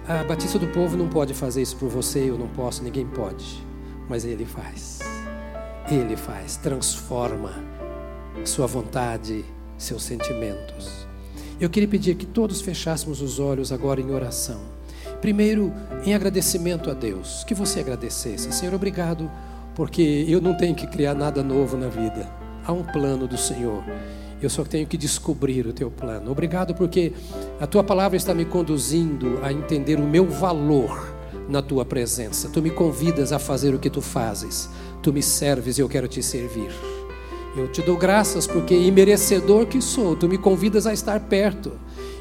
A 0.08 0.24
Batista 0.26 0.60
do 0.60 0.68
Povo 0.68 0.96
não 0.96 1.08
pode 1.08 1.34
fazer 1.34 1.64
isso 1.64 1.76
por 1.78 1.90
você, 1.90 2.30
eu 2.30 2.38
não 2.38 2.48
posso, 2.50 2.84
ninguém 2.84 3.08
pode, 3.08 3.66
mas 4.08 4.26
ele 4.26 4.46
faz. 4.46 5.00
Ele 5.90 6.16
faz, 6.16 6.58
transforma 6.58 7.52
sua 8.46 8.68
vontade, 8.68 9.44
seus 9.76 10.04
sentimentos. 10.04 11.08
Eu 11.60 11.70
queria 11.70 11.90
pedir 11.90 12.16
que 12.16 12.26
todos 12.28 12.62
fechássemos 12.62 13.22
os 13.22 13.40
olhos 13.40 13.72
agora 13.72 14.00
em 14.00 14.12
oração. 14.12 14.62
Primeiro, 15.24 15.72
em 16.06 16.14
agradecimento 16.14 16.92
a 16.92 16.94
Deus, 16.94 17.46
que 17.46 17.56
você 17.56 17.80
agradecesse. 17.80 18.52
Senhor, 18.52 18.74
obrigado 18.74 19.32
porque 19.76 20.26
eu 20.28 20.42
não 20.42 20.56
tenho 20.56 20.76
que 20.76 20.88
criar 20.88 21.14
nada 21.14 21.44
novo 21.44 21.78
na 21.78 21.88
vida. 21.88 22.30
Há 22.66 22.72
um 22.72 22.84
plano 22.84 23.28
do 23.28 23.38
Senhor. 23.38 23.84
Eu 24.42 24.50
só 24.50 24.64
tenho 24.64 24.86
que 24.86 24.98
descobrir 24.98 25.66
o 25.66 25.74
teu 25.74 25.90
plano. 25.90 26.32
Obrigado 26.32 26.74
porque 26.76 27.14
a 27.60 27.68
tua 27.68 27.84
palavra 27.84 28.18
está 28.18 28.34
me 28.34 28.46
conduzindo 28.46 29.40
a 29.42 29.52
entender 29.52 30.00
o 30.00 30.06
meu 30.06 30.28
valor 30.28 31.14
na 31.48 31.62
tua 31.62 31.86
presença. 31.86 32.50
Tu 32.50 32.62
me 32.62 32.70
convidas 32.70 33.32
a 33.32 33.40
fazer 33.40 33.74
o 33.74 33.80
que 33.80 33.90
tu 33.90 34.02
fazes. 34.02 34.70
Tu 35.02 35.14
me 35.14 35.22
serves 35.22 35.78
e 35.78 35.82
eu 35.82 35.90
quero 35.90 36.08
te 36.08 36.22
servir. 36.22 36.72
Eu 37.56 37.68
te 37.68 37.82
dou 37.82 37.98
graças 37.98 38.48
porque, 38.48 38.76
imerecedor 38.76 39.68
que 39.68 39.82
sou, 39.82 40.16
tu 40.16 40.28
me 40.28 40.38
convidas 40.38 40.88
a 40.88 40.94
estar 40.94 41.20
perto 41.20 41.72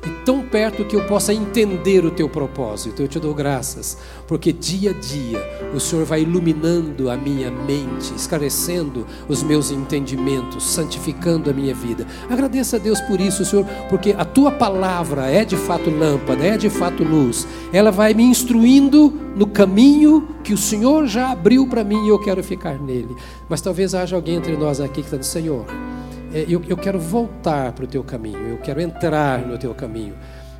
e 0.04 0.10
tão 0.24 0.42
perto 0.42 0.84
que 0.84 0.96
eu 0.96 1.04
possa 1.06 1.32
entender 1.32 2.04
o 2.04 2.10
teu 2.10 2.28
propósito. 2.28 3.02
Eu 3.02 3.08
te 3.08 3.20
dou 3.20 3.32
graças, 3.32 3.96
porque 4.26 4.52
dia 4.52 4.90
a 4.90 4.92
dia 4.92 5.70
o 5.74 5.78
Senhor 5.78 6.04
vai 6.04 6.22
iluminando 6.22 7.08
a 7.08 7.16
minha 7.16 7.50
mente, 7.50 8.12
esclarecendo 8.16 9.06
os 9.28 9.42
meus 9.42 9.70
entendimentos, 9.70 10.64
santificando 10.64 11.50
a 11.50 11.52
minha 11.52 11.74
vida. 11.74 12.06
Agradeça 12.28 12.76
a 12.76 12.80
Deus 12.80 13.00
por 13.02 13.20
isso, 13.20 13.44
Senhor, 13.44 13.64
porque 13.88 14.14
a 14.16 14.24
tua 14.24 14.50
palavra 14.50 15.30
é 15.30 15.44
de 15.44 15.56
fato 15.56 15.88
lâmpada, 15.88 16.44
é 16.44 16.56
de 16.56 16.68
fato 16.68 17.04
luz. 17.04 17.46
Ela 17.72 17.92
vai 17.92 18.12
me 18.12 18.24
instruindo 18.24 19.12
no 19.36 19.46
caminho 19.46 20.28
que 20.42 20.52
o 20.52 20.58
Senhor 20.58 21.06
já 21.06 21.30
abriu 21.30 21.66
para 21.66 21.84
mim 21.84 22.04
e 22.06 22.08
eu 22.08 22.18
quero 22.18 22.42
ficar 22.42 22.78
nele. 22.78 23.16
Mas 23.48 23.60
talvez 23.60 23.94
haja 23.94 24.16
alguém 24.16 24.36
entre 24.36 24.56
nós 24.56 24.80
aqui 24.80 24.94
que 24.94 25.00
está 25.02 25.16
dizendo, 25.16 25.32
Senhor, 25.32 25.66
eu, 26.32 26.62
eu 26.68 26.76
quero 26.76 26.98
voltar 26.98 27.72
para 27.72 27.84
o 27.84 27.88
teu 27.88 28.02
caminho, 28.02 28.48
eu 28.48 28.58
quero 28.58 28.80
entrar 28.80 29.46
no 29.46 29.58
teu 29.58 29.74
caminho. 29.74 30.14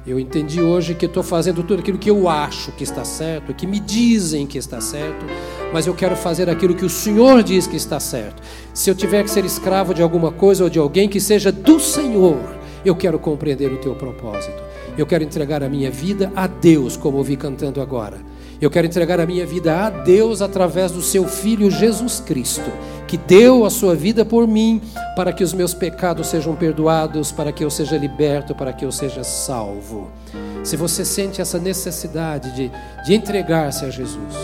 Eu 0.05 0.19
entendi 0.19 0.61
hoje 0.61 0.97
que 0.97 1.07
estou 1.07 1.23
fazendo 1.23 1.63
tudo 1.63 1.79
aquilo 1.79 1.97
que 1.97 2.11
eu 2.11 2.29
acho 2.29 2.73
que 2.73 2.83
está 2.83 3.05
certo, 3.05 3.55
que 3.55 3.69
me 3.69 3.79
dizem 3.79 4.49
que 4.49 4.59
está 4.59 4.81
certo, 4.81 5.25
mas 5.73 5.87
eu 5.87 5.95
quero 5.95 6.17
fazer 6.17 6.51
aquilo 6.51 6.75
que 6.75 6.85
o 6.85 6.91
Senhor 6.91 7.41
diz 7.45 7.69
que 7.69 7.77
está 7.77 8.01
certo. 8.01 8.43
Se 8.75 8.91
eu 8.91 8.97
tiver 8.97 9.23
que 9.23 9.31
ser 9.31 9.45
escravo 9.45 9.95
de 9.95 10.03
alguma 10.03 10.33
coisa 10.33 10.65
ou 10.65 10.71
de 10.71 10.79
alguém 10.79 11.09
que 11.09 11.21
seja 11.21 11.53
do 11.53 11.79
Senhor, 11.79 12.41
eu 12.85 12.97
quero 12.97 13.17
compreender 13.17 13.73
o 13.73 13.79
teu 13.79 13.95
propósito. 13.95 14.61
Eu 14.99 15.07
quero 15.07 15.23
entregar 15.23 15.63
a 15.63 15.69
minha 15.69 15.91
vida 15.91 16.33
a 16.35 16.49
Deus, 16.49 16.97
como 16.97 17.19
ouvi 17.19 17.37
cantando 17.37 17.81
agora. 17.81 18.19
Eu 18.61 18.71
quero 18.71 18.87
entregar 18.87 19.21
a 19.21 19.27
minha 19.27 19.47
vida 19.47 19.87
a 19.87 19.91
Deus 19.91 20.43
através 20.43 20.91
do 20.93 21.01
seu 21.01 21.25
Filho 21.27 21.71
Jesus 21.71 22.21
Cristo, 22.21 22.71
que 23.13 23.19
deu 23.19 23.67
a 23.67 23.69
sua 23.69 23.95
vida 23.95 24.25
por 24.25 24.49
mim, 24.49 24.81
para 25.15 25.35
que 25.35 25.45
os 25.45 25.53
meus 25.53 25.75
pecados 25.75 26.29
sejam 26.29 26.57
perdoados, 26.57 27.31
para 27.31 27.53
que 27.53 27.63
eu 27.63 27.69
seja 27.69 27.99
liberto, 27.99 28.55
para 28.55 28.73
que 28.73 28.87
eu 28.87 28.91
seja 28.91 29.23
salvo. 29.23 30.11
Se 30.65 30.79
você 30.79 31.05
sente 31.05 31.39
essa 31.39 31.59
necessidade 31.59 32.57
de, 32.57 32.73
de 33.05 33.15
entregar-se 33.15 33.85
a 33.85 33.91
Jesus 33.91 34.35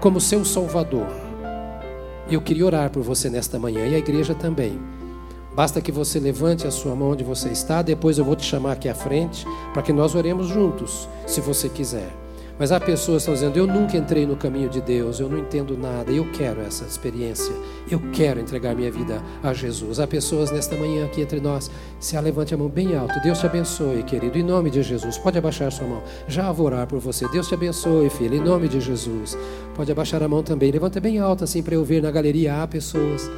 como 0.00 0.20
seu 0.20 0.44
Salvador, 0.44 1.06
eu 2.28 2.42
queria 2.42 2.66
orar 2.66 2.90
por 2.90 3.04
você 3.04 3.30
nesta 3.30 3.56
manhã 3.56 3.86
e 3.86 3.94
a 3.94 3.98
igreja 3.98 4.34
também. 4.34 4.80
Basta 5.54 5.80
que 5.80 5.92
você 5.92 6.18
levante 6.18 6.66
a 6.66 6.72
sua 6.72 6.96
mão 6.96 7.12
onde 7.12 7.22
você 7.22 7.50
está, 7.50 7.82
depois 7.82 8.18
eu 8.18 8.24
vou 8.24 8.34
te 8.34 8.44
chamar 8.44 8.72
aqui 8.72 8.88
à 8.88 8.96
frente 8.96 9.46
para 9.72 9.82
que 9.82 9.92
nós 9.92 10.16
oremos 10.16 10.48
juntos, 10.48 11.08
se 11.24 11.40
você 11.40 11.68
quiser. 11.68 12.25
Mas 12.58 12.72
há 12.72 12.80
pessoas 12.80 13.24
que 13.24 13.30
estão 13.30 13.34
dizendo: 13.34 13.58
Eu 13.58 13.66
nunca 13.66 13.96
entrei 13.96 14.26
no 14.26 14.36
caminho 14.36 14.68
de 14.68 14.80
Deus, 14.80 15.20
eu 15.20 15.28
não 15.28 15.38
entendo 15.38 15.76
nada, 15.76 16.10
eu 16.10 16.30
quero 16.32 16.60
essa 16.62 16.84
experiência, 16.84 17.54
eu 17.90 18.00
quero 18.12 18.40
entregar 18.40 18.74
minha 18.74 18.90
vida 18.90 19.22
a 19.42 19.52
Jesus. 19.52 20.00
Há 20.00 20.06
pessoas 20.06 20.50
nesta 20.50 20.74
manhã 20.76 21.04
aqui 21.04 21.20
entre 21.20 21.40
nós, 21.40 21.70
se 22.00 22.16
a 22.16 22.20
levante 22.20 22.54
a 22.54 22.56
mão 22.56 22.68
bem 22.68 22.96
alto. 22.96 23.20
Deus 23.20 23.38
te 23.38 23.46
abençoe, 23.46 24.02
querido, 24.02 24.38
em 24.38 24.42
nome 24.42 24.70
de 24.70 24.82
Jesus. 24.82 25.18
Pode 25.18 25.36
abaixar 25.36 25.70
sua 25.70 25.86
mão, 25.86 26.02
já 26.26 26.50
vou 26.50 26.66
orar 26.66 26.86
por 26.86 26.98
você. 26.98 27.28
Deus 27.28 27.46
te 27.48 27.54
abençoe, 27.54 28.08
filho, 28.08 28.36
em 28.36 28.40
nome 28.40 28.68
de 28.68 28.80
Jesus. 28.80 29.36
Pode 29.74 29.92
abaixar 29.92 30.22
a 30.22 30.28
mão 30.28 30.42
também, 30.42 30.70
levanta 30.70 30.98
bem 31.00 31.18
alto 31.18 31.44
assim 31.44 31.62
para 31.62 31.74
eu 31.74 31.84
ver 31.84 32.02
na 32.02 32.10
galeria. 32.10 32.62
Há 32.62 32.66
pessoas 32.66 33.30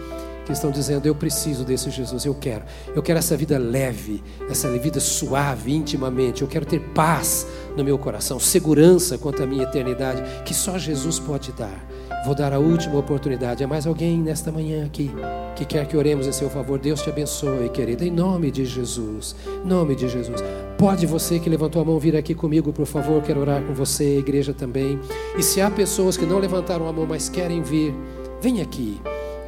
que 0.49 0.53
estão 0.53 0.71
dizendo: 0.71 1.07
Eu 1.07 1.15
preciso 1.15 1.63
desse 1.63 1.91
Jesus, 1.91 2.25
eu 2.25 2.35
quero. 2.35 2.65
Eu 2.95 3.03
quero 3.03 3.19
essa 3.19 3.37
vida 3.37 3.59
leve, 3.59 4.23
essa 4.49 4.71
vida 4.79 4.99
suave, 4.99 5.75
intimamente. 5.75 6.43
Eu 6.43 6.49
quero 6.49 6.65
ter 6.65 6.81
paz 6.95 7.47
no 7.77 7.85
meu 7.85 7.99
coração, 7.99 8.39
segurança 8.39 9.19
quanto 9.19 9.43
à 9.43 9.47
minha 9.47 9.65
eternidade, 9.65 10.23
que 10.45 10.55
só 10.55 10.79
Jesus 10.79 11.19
pode 11.19 11.53
dar. 11.53 11.87
Vou 12.25 12.35
dar 12.35 12.53
a 12.53 12.59
última 12.59 12.99
oportunidade. 12.99 13.63
Há 13.63 13.67
mais 13.67 13.87
alguém 13.87 14.19
nesta 14.19 14.51
manhã 14.51 14.85
aqui 14.85 15.11
que 15.55 15.65
quer 15.65 15.87
que 15.87 15.97
oremos 15.97 16.27
em 16.27 16.33
seu 16.33 16.51
favor? 16.51 16.79
Deus 16.79 17.01
te 17.01 17.11
abençoe, 17.11 17.69
querida, 17.69 18.05
em 18.05 18.11
nome 18.11 18.51
de 18.51 18.65
Jesus. 18.65 19.37
Nome 19.65 19.95
de 19.95 20.09
Jesus. 20.09 20.43
Pode 20.77 21.07
você 21.07 21.39
que 21.39 21.49
levantou 21.49 21.81
a 21.81 21.85
mão 21.85 21.99
vir 21.99 22.17
aqui 22.17 22.35
comigo, 22.35 22.73
por 22.73 22.87
favor, 22.87 23.23
quero 23.23 23.41
orar 23.41 23.63
com 23.63 23.73
você, 23.73 24.05
a 24.05 24.19
igreja 24.19 24.53
também. 24.53 24.99
E 25.37 25.43
se 25.43 25.61
há 25.61 25.71
pessoas 25.71 26.17
que 26.17 26.27
não 26.27 26.39
levantaram 26.39 26.89
a 26.89 26.93
mão, 26.93 27.07
mas 27.07 27.29
querem 27.29 27.63
vir, 27.63 27.95
vem 28.41 28.61
aqui. 28.61 29.01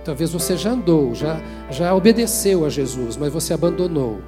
Talvez 0.04 0.32
você 0.32 0.56
já 0.56 0.70
andou, 0.70 1.14
já, 1.14 1.40
já 1.70 1.94
obedeceu 1.94 2.64
a 2.64 2.68
Jesus, 2.68 3.16
mas 3.16 3.32
você 3.32 3.52
abandonou. 3.52 4.20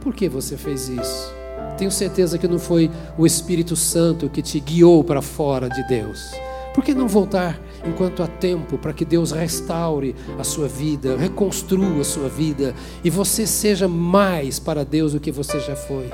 Por 0.00 0.14
que 0.14 0.28
você 0.28 0.56
fez 0.56 0.88
isso? 0.88 1.45
Tenho 1.76 1.90
certeza 1.90 2.38
que 2.38 2.48
não 2.48 2.58
foi 2.58 2.90
o 3.18 3.26
Espírito 3.26 3.76
Santo 3.76 4.30
que 4.30 4.42
te 4.42 4.58
guiou 4.58 5.04
para 5.04 5.20
fora 5.20 5.68
de 5.68 5.86
Deus. 5.86 6.32
Por 6.74 6.84
que 6.84 6.94
não 6.94 7.08
voltar 7.08 7.58
enquanto 7.86 8.22
há 8.22 8.26
tempo 8.26 8.76
para 8.76 8.92
que 8.92 9.04
Deus 9.04 9.32
restaure 9.32 10.14
a 10.38 10.44
sua 10.44 10.68
vida, 10.68 11.16
reconstrua 11.16 12.00
a 12.00 12.04
sua 12.04 12.28
vida 12.28 12.74
e 13.02 13.08
você 13.08 13.46
seja 13.46 13.88
mais 13.88 14.58
para 14.58 14.84
Deus 14.84 15.12
do 15.12 15.20
que 15.20 15.32
você 15.32 15.58
já 15.60 15.74
foi? 15.74 16.10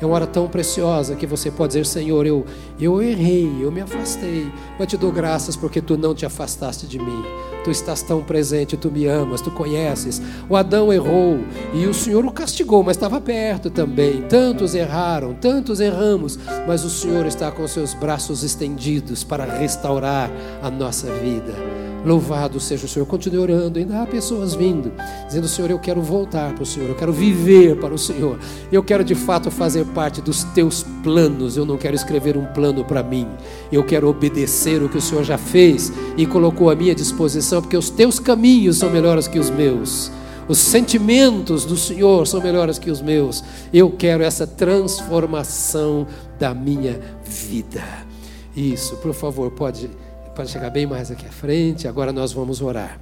É 0.00 0.04
uma 0.04 0.14
hora 0.14 0.26
tão 0.26 0.48
preciosa 0.48 1.16
que 1.16 1.26
você 1.26 1.50
pode 1.50 1.72
dizer: 1.72 1.86
Senhor, 1.86 2.26
eu, 2.26 2.44
eu 2.78 3.02
errei, 3.02 3.50
eu 3.60 3.72
me 3.72 3.80
afastei, 3.80 4.50
mas 4.78 4.88
te 4.88 4.96
dou 4.96 5.10
graças 5.10 5.56
porque 5.56 5.80
tu 5.80 5.96
não 5.96 6.14
te 6.14 6.26
afastaste 6.26 6.86
de 6.86 6.98
mim. 6.98 7.22
Tu 7.66 7.72
estás 7.72 8.00
tão 8.00 8.22
presente, 8.22 8.76
tu 8.76 8.92
me 8.92 9.06
amas, 9.06 9.40
tu 9.40 9.50
conheces. 9.50 10.22
O 10.48 10.54
Adão 10.54 10.92
errou 10.92 11.40
e 11.74 11.84
o 11.86 11.92
Senhor 11.92 12.24
o 12.24 12.30
castigou, 12.30 12.84
mas 12.84 12.96
estava 12.96 13.20
perto 13.20 13.70
também. 13.70 14.22
Tantos 14.28 14.72
erraram, 14.72 15.34
tantos 15.34 15.80
erramos, 15.80 16.38
mas 16.64 16.84
o 16.84 16.88
Senhor 16.88 17.26
está 17.26 17.50
com 17.50 17.66
seus 17.66 17.92
braços 17.92 18.44
estendidos 18.44 19.24
para 19.24 19.44
restaurar 19.44 20.30
a 20.62 20.70
nossa 20.70 21.12
vida. 21.14 21.52
Louvado 22.06 22.60
seja 22.60 22.86
o 22.86 22.88
Senhor. 22.88 23.04
Continue 23.04 23.40
orando. 23.40 23.80
Ainda 23.80 24.00
há 24.00 24.06
pessoas 24.06 24.54
vindo, 24.54 24.92
dizendo: 25.26 25.48
Senhor, 25.48 25.72
eu 25.72 25.78
quero 25.80 26.00
voltar 26.00 26.54
para 26.54 26.62
o 26.62 26.66
Senhor, 26.66 26.88
eu 26.88 26.94
quero 26.94 27.12
viver 27.12 27.74
para 27.80 27.92
o 27.92 27.98
Senhor. 27.98 28.38
Eu 28.70 28.80
quero 28.80 29.02
de 29.02 29.16
fato 29.16 29.50
fazer 29.50 29.84
parte 29.86 30.20
dos 30.20 30.44
teus 30.44 30.84
planos. 31.02 31.56
Eu 31.56 31.66
não 31.66 31.76
quero 31.76 31.96
escrever 31.96 32.36
um 32.36 32.46
plano 32.46 32.84
para 32.84 33.02
mim. 33.02 33.26
Eu 33.72 33.82
quero 33.82 34.08
obedecer 34.08 34.80
o 34.84 34.88
que 34.88 34.98
o 34.98 35.00
Senhor 35.00 35.24
já 35.24 35.36
fez 35.36 35.92
e 36.16 36.24
colocou 36.26 36.70
à 36.70 36.76
minha 36.76 36.94
disposição, 36.94 37.60
porque 37.60 37.76
os 37.76 37.90
teus 37.90 38.20
caminhos 38.20 38.76
são 38.76 38.88
melhores 38.88 39.26
que 39.26 39.40
os 39.40 39.50
meus. 39.50 40.12
Os 40.46 40.58
sentimentos 40.58 41.64
do 41.64 41.76
Senhor 41.76 42.24
são 42.24 42.40
melhores 42.40 42.78
que 42.78 42.88
os 42.88 43.02
meus. 43.02 43.42
Eu 43.72 43.90
quero 43.90 44.22
essa 44.22 44.46
transformação 44.46 46.06
da 46.38 46.54
minha 46.54 47.00
vida. 47.24 47.82
Isso, 48.54 48.94
por 48.98 49.12
favor, 49.12 49.50
pode 49.50 49.90
Pode 50.36 50.50
chegar 50.50 50.68
bem 50.68 50.84
mais 50.84 51.10
aqui 51.10 51.24
à 51.24 51.30
frente. 51.30 51.88
Agora 51.88 52.12
nós 52.12 52.30
vamos 52.30 52.60
orar. 52.60 53.00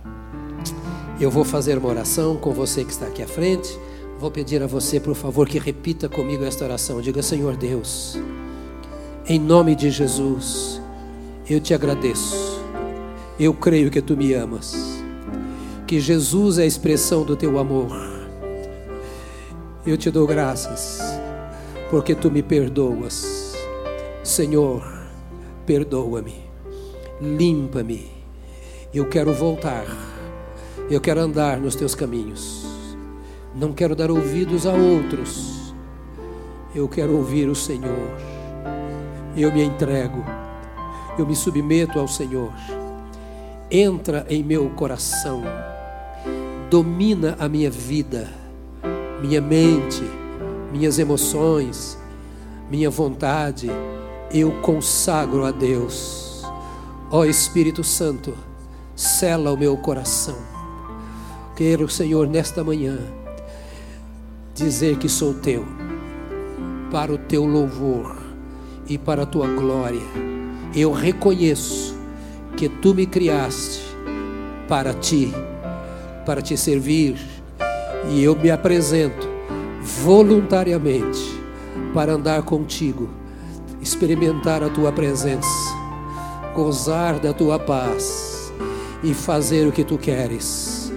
Eu 1.21 1.33
vou 1.33 1.45
fazer 1.45 1.77
uma 1.77 1.89
oração 1.89 2.37
com 2.37 2.53
você 2.53 2.85
que 2.85 2.93
está 2.93 3.07
aqui 3.07 3.25
à 3.25 3.27
frente. 3.27 3.77
Vou 4.21 4.31
pedir 4.31 4.63
a 4.63 4.69
você, 4.69 5.01
por 5.01 5.17
favor, 5.17 5.49
que 5.49 5.59
repita 5.59 6.09
comigo 6.09 6.45
esta 6.45 6.65
oração. 6.65 7.01
Diga, 7.01 7.23
Senhor 7.23 7.57
Deus, 7.57 8.17
em 9.27 9.41
nome 9.41 9.75
de 9.75 9.91
Jesus, 9.91 10.81
eu 11.51 11.59
te 11.59 11.75
agradeço. 11.75 12.63
Eu 13.39 13.53
creio 13.53 13.91
que 13.91 14.01
tu 14.01 14.17
me 14.17 14.33
amas. 14.33 15.03
Que 15.89 15.99
Jesus 15.99 16.59
é 16.59 16.63
a 16.63 16.67
expressão 16.67 17.25
do 17.25 17.35
teu 17.35 17.59
amor. 17.59 17.91
Eu 19.85 19.97
te 19.97 20.09
dou 20.09 20.25
graças, 20.25 21.01
porque 21.91 22.15
tu 22.15 22.31
me 22.31 22.45
perdoas. 22.45 23.57
Senhor, 24.23 24.85
perdoa-me 25.67 26.44
limpa-me. 27.21 28.11
Eu 28.93 29.09
quero 29.09 29.33
voltar. 29.33 29.87
Eu 30.91 31.01
quero 31.01 31.21
andar 31.21 31.59
nos 31.59 31.75
teus 31.75 31.95
caminhos. 31.95 32.65
Não 33.55 33.73
quero 33.73 33.95
dar 33.95 34.11
ouvidos 34.11 34.67
a 34.67 34.73
outros. 34.73 35.75
Eu 36.75 36.89
quero 36.89 37.17
ouvir 37.17 37.49
o 37.49 37.55
Senhor. 37.55 38.11
Eu 39.37 39.53
me 39.53 39.63
entrego. 39.63 40.25
Eu 41.19 41.27
me 41.27 41.35
submeto 41.35 41.99
ao 41.99 42.09
Senhor. 42.09 42.53
Entra 43.71 44.27
em 44.29 44.43
meu 44.43 44.69
coração. 44.71 45.43
Domina 46.69 47.37
a 47.39 47.49
minha 47.49 47.71
vida, 47.71 48.29
minha 49.21 49.41
mente, 49.41 50.03
minhas 50.73 50.99
emoções, 50.99 51.97
minha 52.69 52.91
vontade. 52.91 53.71
Eu 54.33 54.51
consagro 54.61 55.45
a 55.45 55.53
Deus 55.53 56.34
Ó 57.15 57.19
oh, 57.19 57.25
Espírito 57.25 57.85
Santo, 57.85 58.37
sela 58.97 59.53
o 59.53 59.57
meu 59.57 59.77
coração. 59.77 60.35
Quero, 61.55 61.89
Senhor, 61.89 62.27
nesta 62.27 62.65
manhã, 62.65 62.99
dizer 64.53 64.99
que 64.99 65.09
sou 65.09 65.33
teu, 65.33 65.65
para 66.91 67.13
o 67.13 67.17
teu 67.17 67.45
louvor 67.45 68.17
e 68.89 68.99
para 68.99 69.23
a 69.23 69.27
tua 69.27 69.47
glória. 69.47 70.03
Eu 70.75 70.91
reconheço 70.91 71.97
que 72.57 72.69
tu 72.69 72.93
me 72.93 73.07
criaste 73.07 73.81
para 74.67 74.93
ti, 74.93 75.33
para 76.27 76.43
te 76.43 76.57
servir, 76.57 77.17
e 78.11 78.25
eu 78.25 78.35
me 78.35 78.51
apresento 78.51 79.29
voluntariamente 79.81 81.21
para 81.95 82.15
andar 82.15 82.43
contigo, 82.43 83.09
experimentar 83.81 84.65
a 84.65 84.69
tua 84.69 84.91
presença 84.91 85.64
gozar 86.55 87.19
da 87.19 87.33
tua 87.33 87.59
paz 87.59 88.53
e 89.03 89.13
fazer 89.13 89.67
o 89.67 89.73
que 89.73 89.83
tu 89.83 89.99
queres 89.99 90.93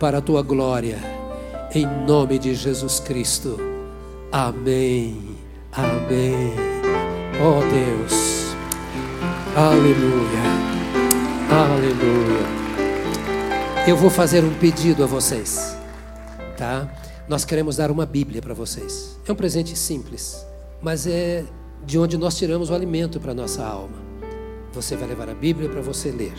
para 0.00 0.18
a 0.18 0.20
tua 0.20 0.42
glória, 0.42 0.98
em 1.74 1.86
nome 2.06 2.38
de 2.38 2.54
Jesus 2.54 2.98
Cristo. 2.98 3.60
Amém. 4.32 5.36
Amém. 5.72 6.54
Oh 7.38 7.60
Deus. 7.60 8.54
Aleluia. 9.54 10.44
Aleluia. 11.50 12.64
Eu 13.86 13.96
vou 13.96 14.08
fazer 14.08 14.42
um 14.42 14.54
pedido 14.54 15.04
a 15.04 15.06
vocês, 15.06 15.76
tá? 16.56 16.88
Nós 17.28 17.44
queremos 17.44 17.76
dar 17.76 17.90
uma 17.90 18.06
Bíblia 18.06 18.40
para 18.40 18.54
vocês. 18.54 19.20
É 19.28 19.30
um 19.30 19.36
presente 19.36 19.76
simples, 19.76 20.44
mas 20.80 21.06
é 21.06 21.44
de 21.84 21.98
onde 21.98 22.16
nós 22.16 22.36
tiramos 22.36 22.70
o 22.70 22.74
alimento 22.74 23.20
para 23.20 23.34
nossa 23.34 23.62
alma. 23.62 24.13
Você 24.74 24.96
vai 24.96 25.08
levar 25.08 25.28
a 25.28 25.34
Bíblia 25.34 25.68
para 25.68 25.80
você 25.80 26.10
ler 26.10 26.34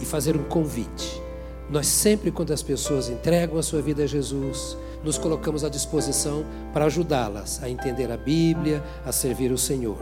e 0.00 0.04
fazer 0.04 0.36
um 0.36 0.44
convite. 0.44 1.22
Nós 1.70 1.86
sempre, 1.86 2.30
quando 2.30 2.52
as 2.52 2.62
pessoas 2.62 3.08
entregam 3.08 3.58
a 3.58 3.62
sua 3.62 3.80
vida 3.80 4.04
a 4.04 4.06
Jesus, 4.06 4.76
nos 5.02 5.16
colocamos 5.16 5.64
à 5.64 5.68
disposição 5.68 6.44
para 6.72 6.84
ajudá-las 6.84 7.62
a 7.62 7.68
entender 7.68 8.10
a 8.10 8.16
Bíblia, 8.16 8.82
a 9.04 9.12
servir 9.12 9.52
o 9.52 9.58
Senhor. 9.58 9.96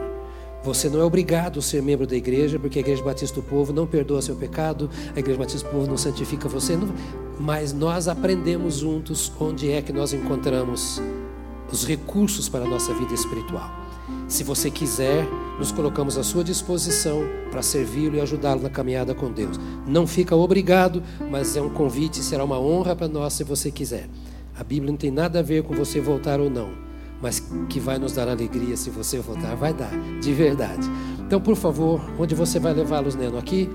Você 0.64 0.89
não 0.89 1.01
é 1.01 1.05
obrigado 1.05 1.61
a 1.61 1.62
ser 1.62 1.80
membro 1.80 2.09
da 2.09 2.16
igreja, 2.16 2.59
porque 2.59 2.78
a 2.78 2.82
Igreja 2.82 3.05
Batista 3.05 3.41
do 3.41 3.47
Povo 3.47 3.72
não 3.72 3.87
perdoa 3.87 4.20
seu 4.20 4.34
pecado, 4.34 4.91
a 5.14 5.18
Igreja 5.20 5.39
Batista 5.39 5.68
do 5.68 5.72
Povo 5.72 5.87
não 5.87 5.97
santifica 5.97 6.49
você, 6.49 6.76
não, 6.76 6.93
mas 7.39 7.72
nós 7.72 8.09
aprendemos 8.09 8.78
juntos 8.78 9.30
onde 9.39 9.70
é 9.70 9.80
que 9.80 9.93
nós 9.93 10.12
encontramos 10.12 11.01
os 11.70 11.87
recursos 11.87 12.49
para 12.49 12.64
a 12.64 12.68
nossa 12.68 12.93
vida 12.95 13.14
espiritual. 13.14 13.86
Se 14.29 14.43
você 14.43 14.70
quiser, 14.70 15.24
nos 15.59 15.70
colocamos 15.70 16.18
à 16.18 16.24
sua 16.24 16.43
disposição 16.43 17.22
para 17.51 17.62
servi-lo 17.62 18.16
e 18.16 18.20
ajudá-lo 18.20 18.61
na 18.61 18.68
caminhada 18.68 19.14
com 19.14 19.31
Deus. 19.31 19.59
Não 19.87 20.07
fica 20.07 20.35
obrigado, 20.35 21.03
mas 21.31 21.57
é 21.57 21.62
um 21.62 21.70
convite, 21.70 22.18
será 22.18 22.45
uma 22.45 22.59
honra 22.59 22.97
para 22.97 23.07
nós 23.07 23.35
se 23.35 23.45
você 23.45 23.70
quiser. 23.70 24.09
A 24.59 24.64
Bíblia 24.64 24.91
não 24.91 24.99
tem 24.99 25.12
nada 25.12 25.39
a 25.39 25.43
ver 25.43 25.62
com 25.62 25.74
você 25.74 26.01
voltar 26.01 26.41
ou 26.41 26.51
não, 26.51 26.70
mas 27.22 27.41
que 27.68 27.79
vai 27.79 27.99
nos 27.99 28.12
dar 28.12 28.29
alegria 28.29 28.77
se 28.77 28.91
você 28.91 29.18
voltar, 29.20 29.55
vai 29.55 29.72
dar, 29.72 29.93
de 30.20 30.33
verdade. 30.33 30.89
Então, 31.27 31.41
por 31.41 31.57
favor, 31.57 32.01
onde 32.18 32.35
você 32.35 32.59
vai 32.59 32.72
levá-los, 32.72 33.14
Neno? 33.14 33.39
Aqui? 33.39 33.70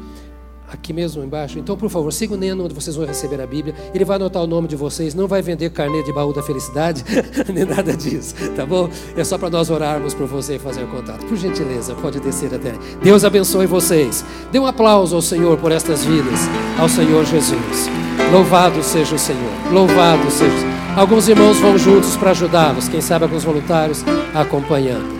Aqui 0.72 0.94
mesmo 0.94 1.22
embaixo. 1.22 1.60
Então, 1.60 1.76
por 1.76 1.90
favor, 1.90 2.14
siga 2.14 2.34
o 2.34 2.38
Neno 2.38 2.64
onde 2.64 2.74
vocês 2.74 2.96
vão 2.96 3.06
receber 3.06 3.42
a 3.42 3.46
Bíblia. 3.46 3.76
Ele 3.94 4.06
vai 4.06 4.16
anotar 4.16 4.42
o 4.42 4.48
nome 4.48 4.70
de 4.70 4.78
vocês, 4.78 5.14
não 5.14 5.28
vai 5.28 5.42
vender 5.42 5.70
carnê 5.70 6.02
de 6.02 6.14
baú 6.14 6.34
da 6.34 6.42
felicidade, 6.42 7.04
nem 7.54 7.66
nada 7.66 7.94
disso, 7.94 8.34
tá 8.56 8.66
bom? 8.66 8.90
É 9.18 9.24
só 9.24 9.38
para 9.38 9.50
nós 9.50 9.70
orarmos 9.70 10.14
por 10.14 10.28
você 10.28 10.56
e 10.56 10.60
fazer 10.60 10.84
o 10.84 10.88
contato. 10.88 11.26
Por 11.26 11.36
gentileza, 11.36 11.94
pode 11.96 12.22
descer 12.22 12.54
até. 12.54 12.74
Deus 13.04 13.26
abençoe 13.26 13.66
vocês. 13.66 14.24
Dê 14.50 14.60
um 14.60 14.66
aplauso 14.66 15.14
ao 15.14 15.22
Senhor 15.22 15.58
por 15.58 15.74
estas 15.74 16.06
vidas, 16.06 16.40
ao 16.80 16.88
Senhor 16.88 17.26
Jesus. 17.26 17.90
Louvado 18.32 18.82
seja 18.82 19.16
o 19.16 19.20
Senhor. 19.20 19.52
Louvado 19.74 20.32
seja. 20.32 20.72
Alguns 20.96 21.28
irmãos 21.28 21.58
vão 21.58 21.78
juntos 21.78 22.16
para 22.16 22.32
ajudá-los, 22.32 22.88
quem 22.88 23.02
sabe 23.02 23.26
alguns 23.26 23.44
voluntários 23.44 24.06
acompanhando. 24.34 25.20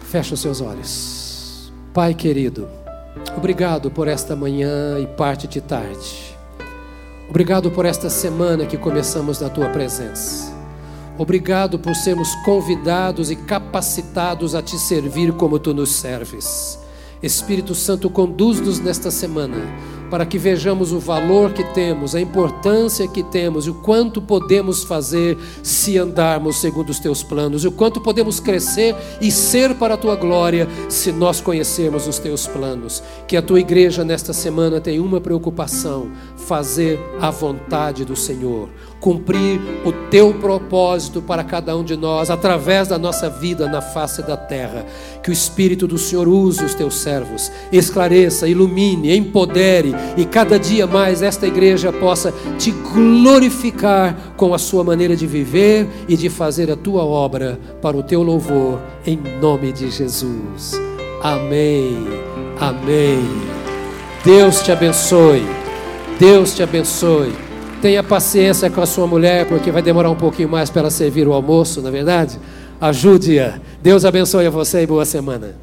Feche 0.00 0.34
os 0.34 0.40
seus 0.40 0.60
olhos. 0.60 1.72
Pai 1.92 2.12
querido, 2.12 2.68
Obrigado 3.36 3.90
por 3.90 4.08
esta 4.08 4.34
manhã 4.34 4.98
e 4.98 5.06
parte 5.06 5.46
de 5.46 5.60
tarde. 5.60 6.36
Obrigado 7.28 7.70
por 7.70 7.86
esta 7.86 8.10
semana 8.10 8.66
que 8.66 8.76
começamos 8.76 9.40
na 9.40 9.48
tua 9.48 9.68
presença. 9.70 10.52
Obrigado 11.16 11.78
por 11.78 11.94
sermos 11.94 12.34
convidados 12.44 13.30
e 13.30 13.36
capacitados 13.36 14.54
a 14.54 14.62
te 14.62 14.78
servir 14.78 15.32
como 15.32 15.58
tu 15.58 15.72
nos 15.72 15.90
serves. 15.90 16.78
Espírito 17.22 17.74
Santo, 17.74 18.10
conduz-nos 18.10 18.80
nesta 18.80 19.10
semana 19.10 19.56
para 20.10 20.26
que 20.26 20.38
vejamos 20.38 20.92
o 20.92 20.98
valor 20.98 21.52
que 21.52 21.64
temos, 21.72 22.14
a 22.14 22.20
importância 22.20 23.08
que 23.08 23.22
temos 23.22 23.66
e 23.66 23.70
o 23.70 23.74
quanto 23.74 24.20
podemos 24.20 24.84
fazer 24.84 25.36
se 25.62 25.98
andarmos 25.98 26.60
segundo 26.60 26.90
os 26.90 26.98
teus 26.98 27.22
planos, 27.22 27.64
o 27.64 27.72
quanto 27.72 28.00
podemos 28.00 28.40
crescer 28.40 28.94
e 29.20 29.30
ser 29.30 29.74
para 29.74 29.94
a 29.94 29.96
tua 29.98 30.16
glória 30.16 30.68
se 30.88 31.12
nós 31.12 31.40
conhecermos 31.40 32.06
os 32.06 32.18
teus 32.18 32.46
planos. 32.46 33.02
Que 33.26 33.36
a 33.36 33.42
tua 33.42 33.60
igreja 33.60 34.04
nesta 34.04 34.32
semana 34.32 34.80
tenha 34.80 35.02
uma 35.02 35.20
preocupação: 35.20 36.10
fazer 36.36 36.98
a 37.20 37.30
vontade 37.30 38.04
do 38.04 38.16
Senhor 38.16 38.68
cumprir 39.00 39.60
o 39.84 39.92
teu 40.10 40.32
propósito 40.34 41.20
para 41.20 41.44
cada 41.44 41.76
um 41.76 41.84
de 41.84 41.96
nós, 41.96 42.30
através 42.30 42.88
da 42.88 42.98
nossa 42.98 43.28
vida 43.28 43.68
na 43.68 43.82
face 43.82 44.22
da 44.22 44.36
terra. 44.36 44.86
Que 45.22 45.30
o 45.30 45.32
Espírito 45.32 45.86
do 45.86 45.98
Senhor 45.98 46.26
use 46.26 46.64
os 46.64 46.74
teus 46.74 46.96
servos, 46.96 47.52
esclareça, 47.70 48.48
ilumine, 48.48 49.16
empodere 49.16 49.94
e 50.16 50.24
cada 50.24 50.58
dia 50.58 50.86
mais 50.86 51.22
esta 51.22 51.46
igreja 51.46 51.92
possa 51.92 52.32
te 52.58 52.70
glorificar 52.70 54.16
com 54.36 54.54
a 54.54 54.58
sua 54.58 54.82
maneira 54.82 55.14
de 55.14 55.26
viver 55.26 55.86
e 56.08 56.16
de 56.16 56.28
fazer 56.28 56.70
a 56.70 56.76
tua 56.76 57.04
obra 57.04 57.58
para 57.82 57.96
o 57.96 58.02
teu 58.02 58.22
louvor, 58.22 58.80
em 59.06 59.18
nome 59.40 59.72
de 59.72 59.90
Jesus. 59.90 60.80
Amém. 61.22 62.06
Amém. 62.60 63.24
Deus 64.24 64.62
te 64.62 64.72
abençoe. 64.72 65.42
Deus 66.18 66.54
te 66.54 66.62
abençoe. 66.62 67.53
Tenha 67.84 68.02
paciência 68.02 68.70
com 68.70 68.80
a 68.80 68.86
sua 68.86 69.06
mulher, 69.06 69.46
porque 69.46 69.70
vai 69.70 69.82
demorar 69.82 70.08
um 70.08 70.16
pouquinho 70.16 70.48
mais 70.48 70.70
para 70.70 70.80
ela 70.80 70.90
servir 70.90 71.28
o 71.28 71.34
almoço, 71.34 71.82
na 71.82 71.90
é 71.90 71.92
verdade? 71.92 72.40
Ajude-a. 72.80 73.60
Deus 73.82 74.06
abençoe 74.06 74.46
a 74.46 74.50
você 74.50 74.84
e 74.84 74.86
boa 74.86 75.04
semana. 75.04 75.54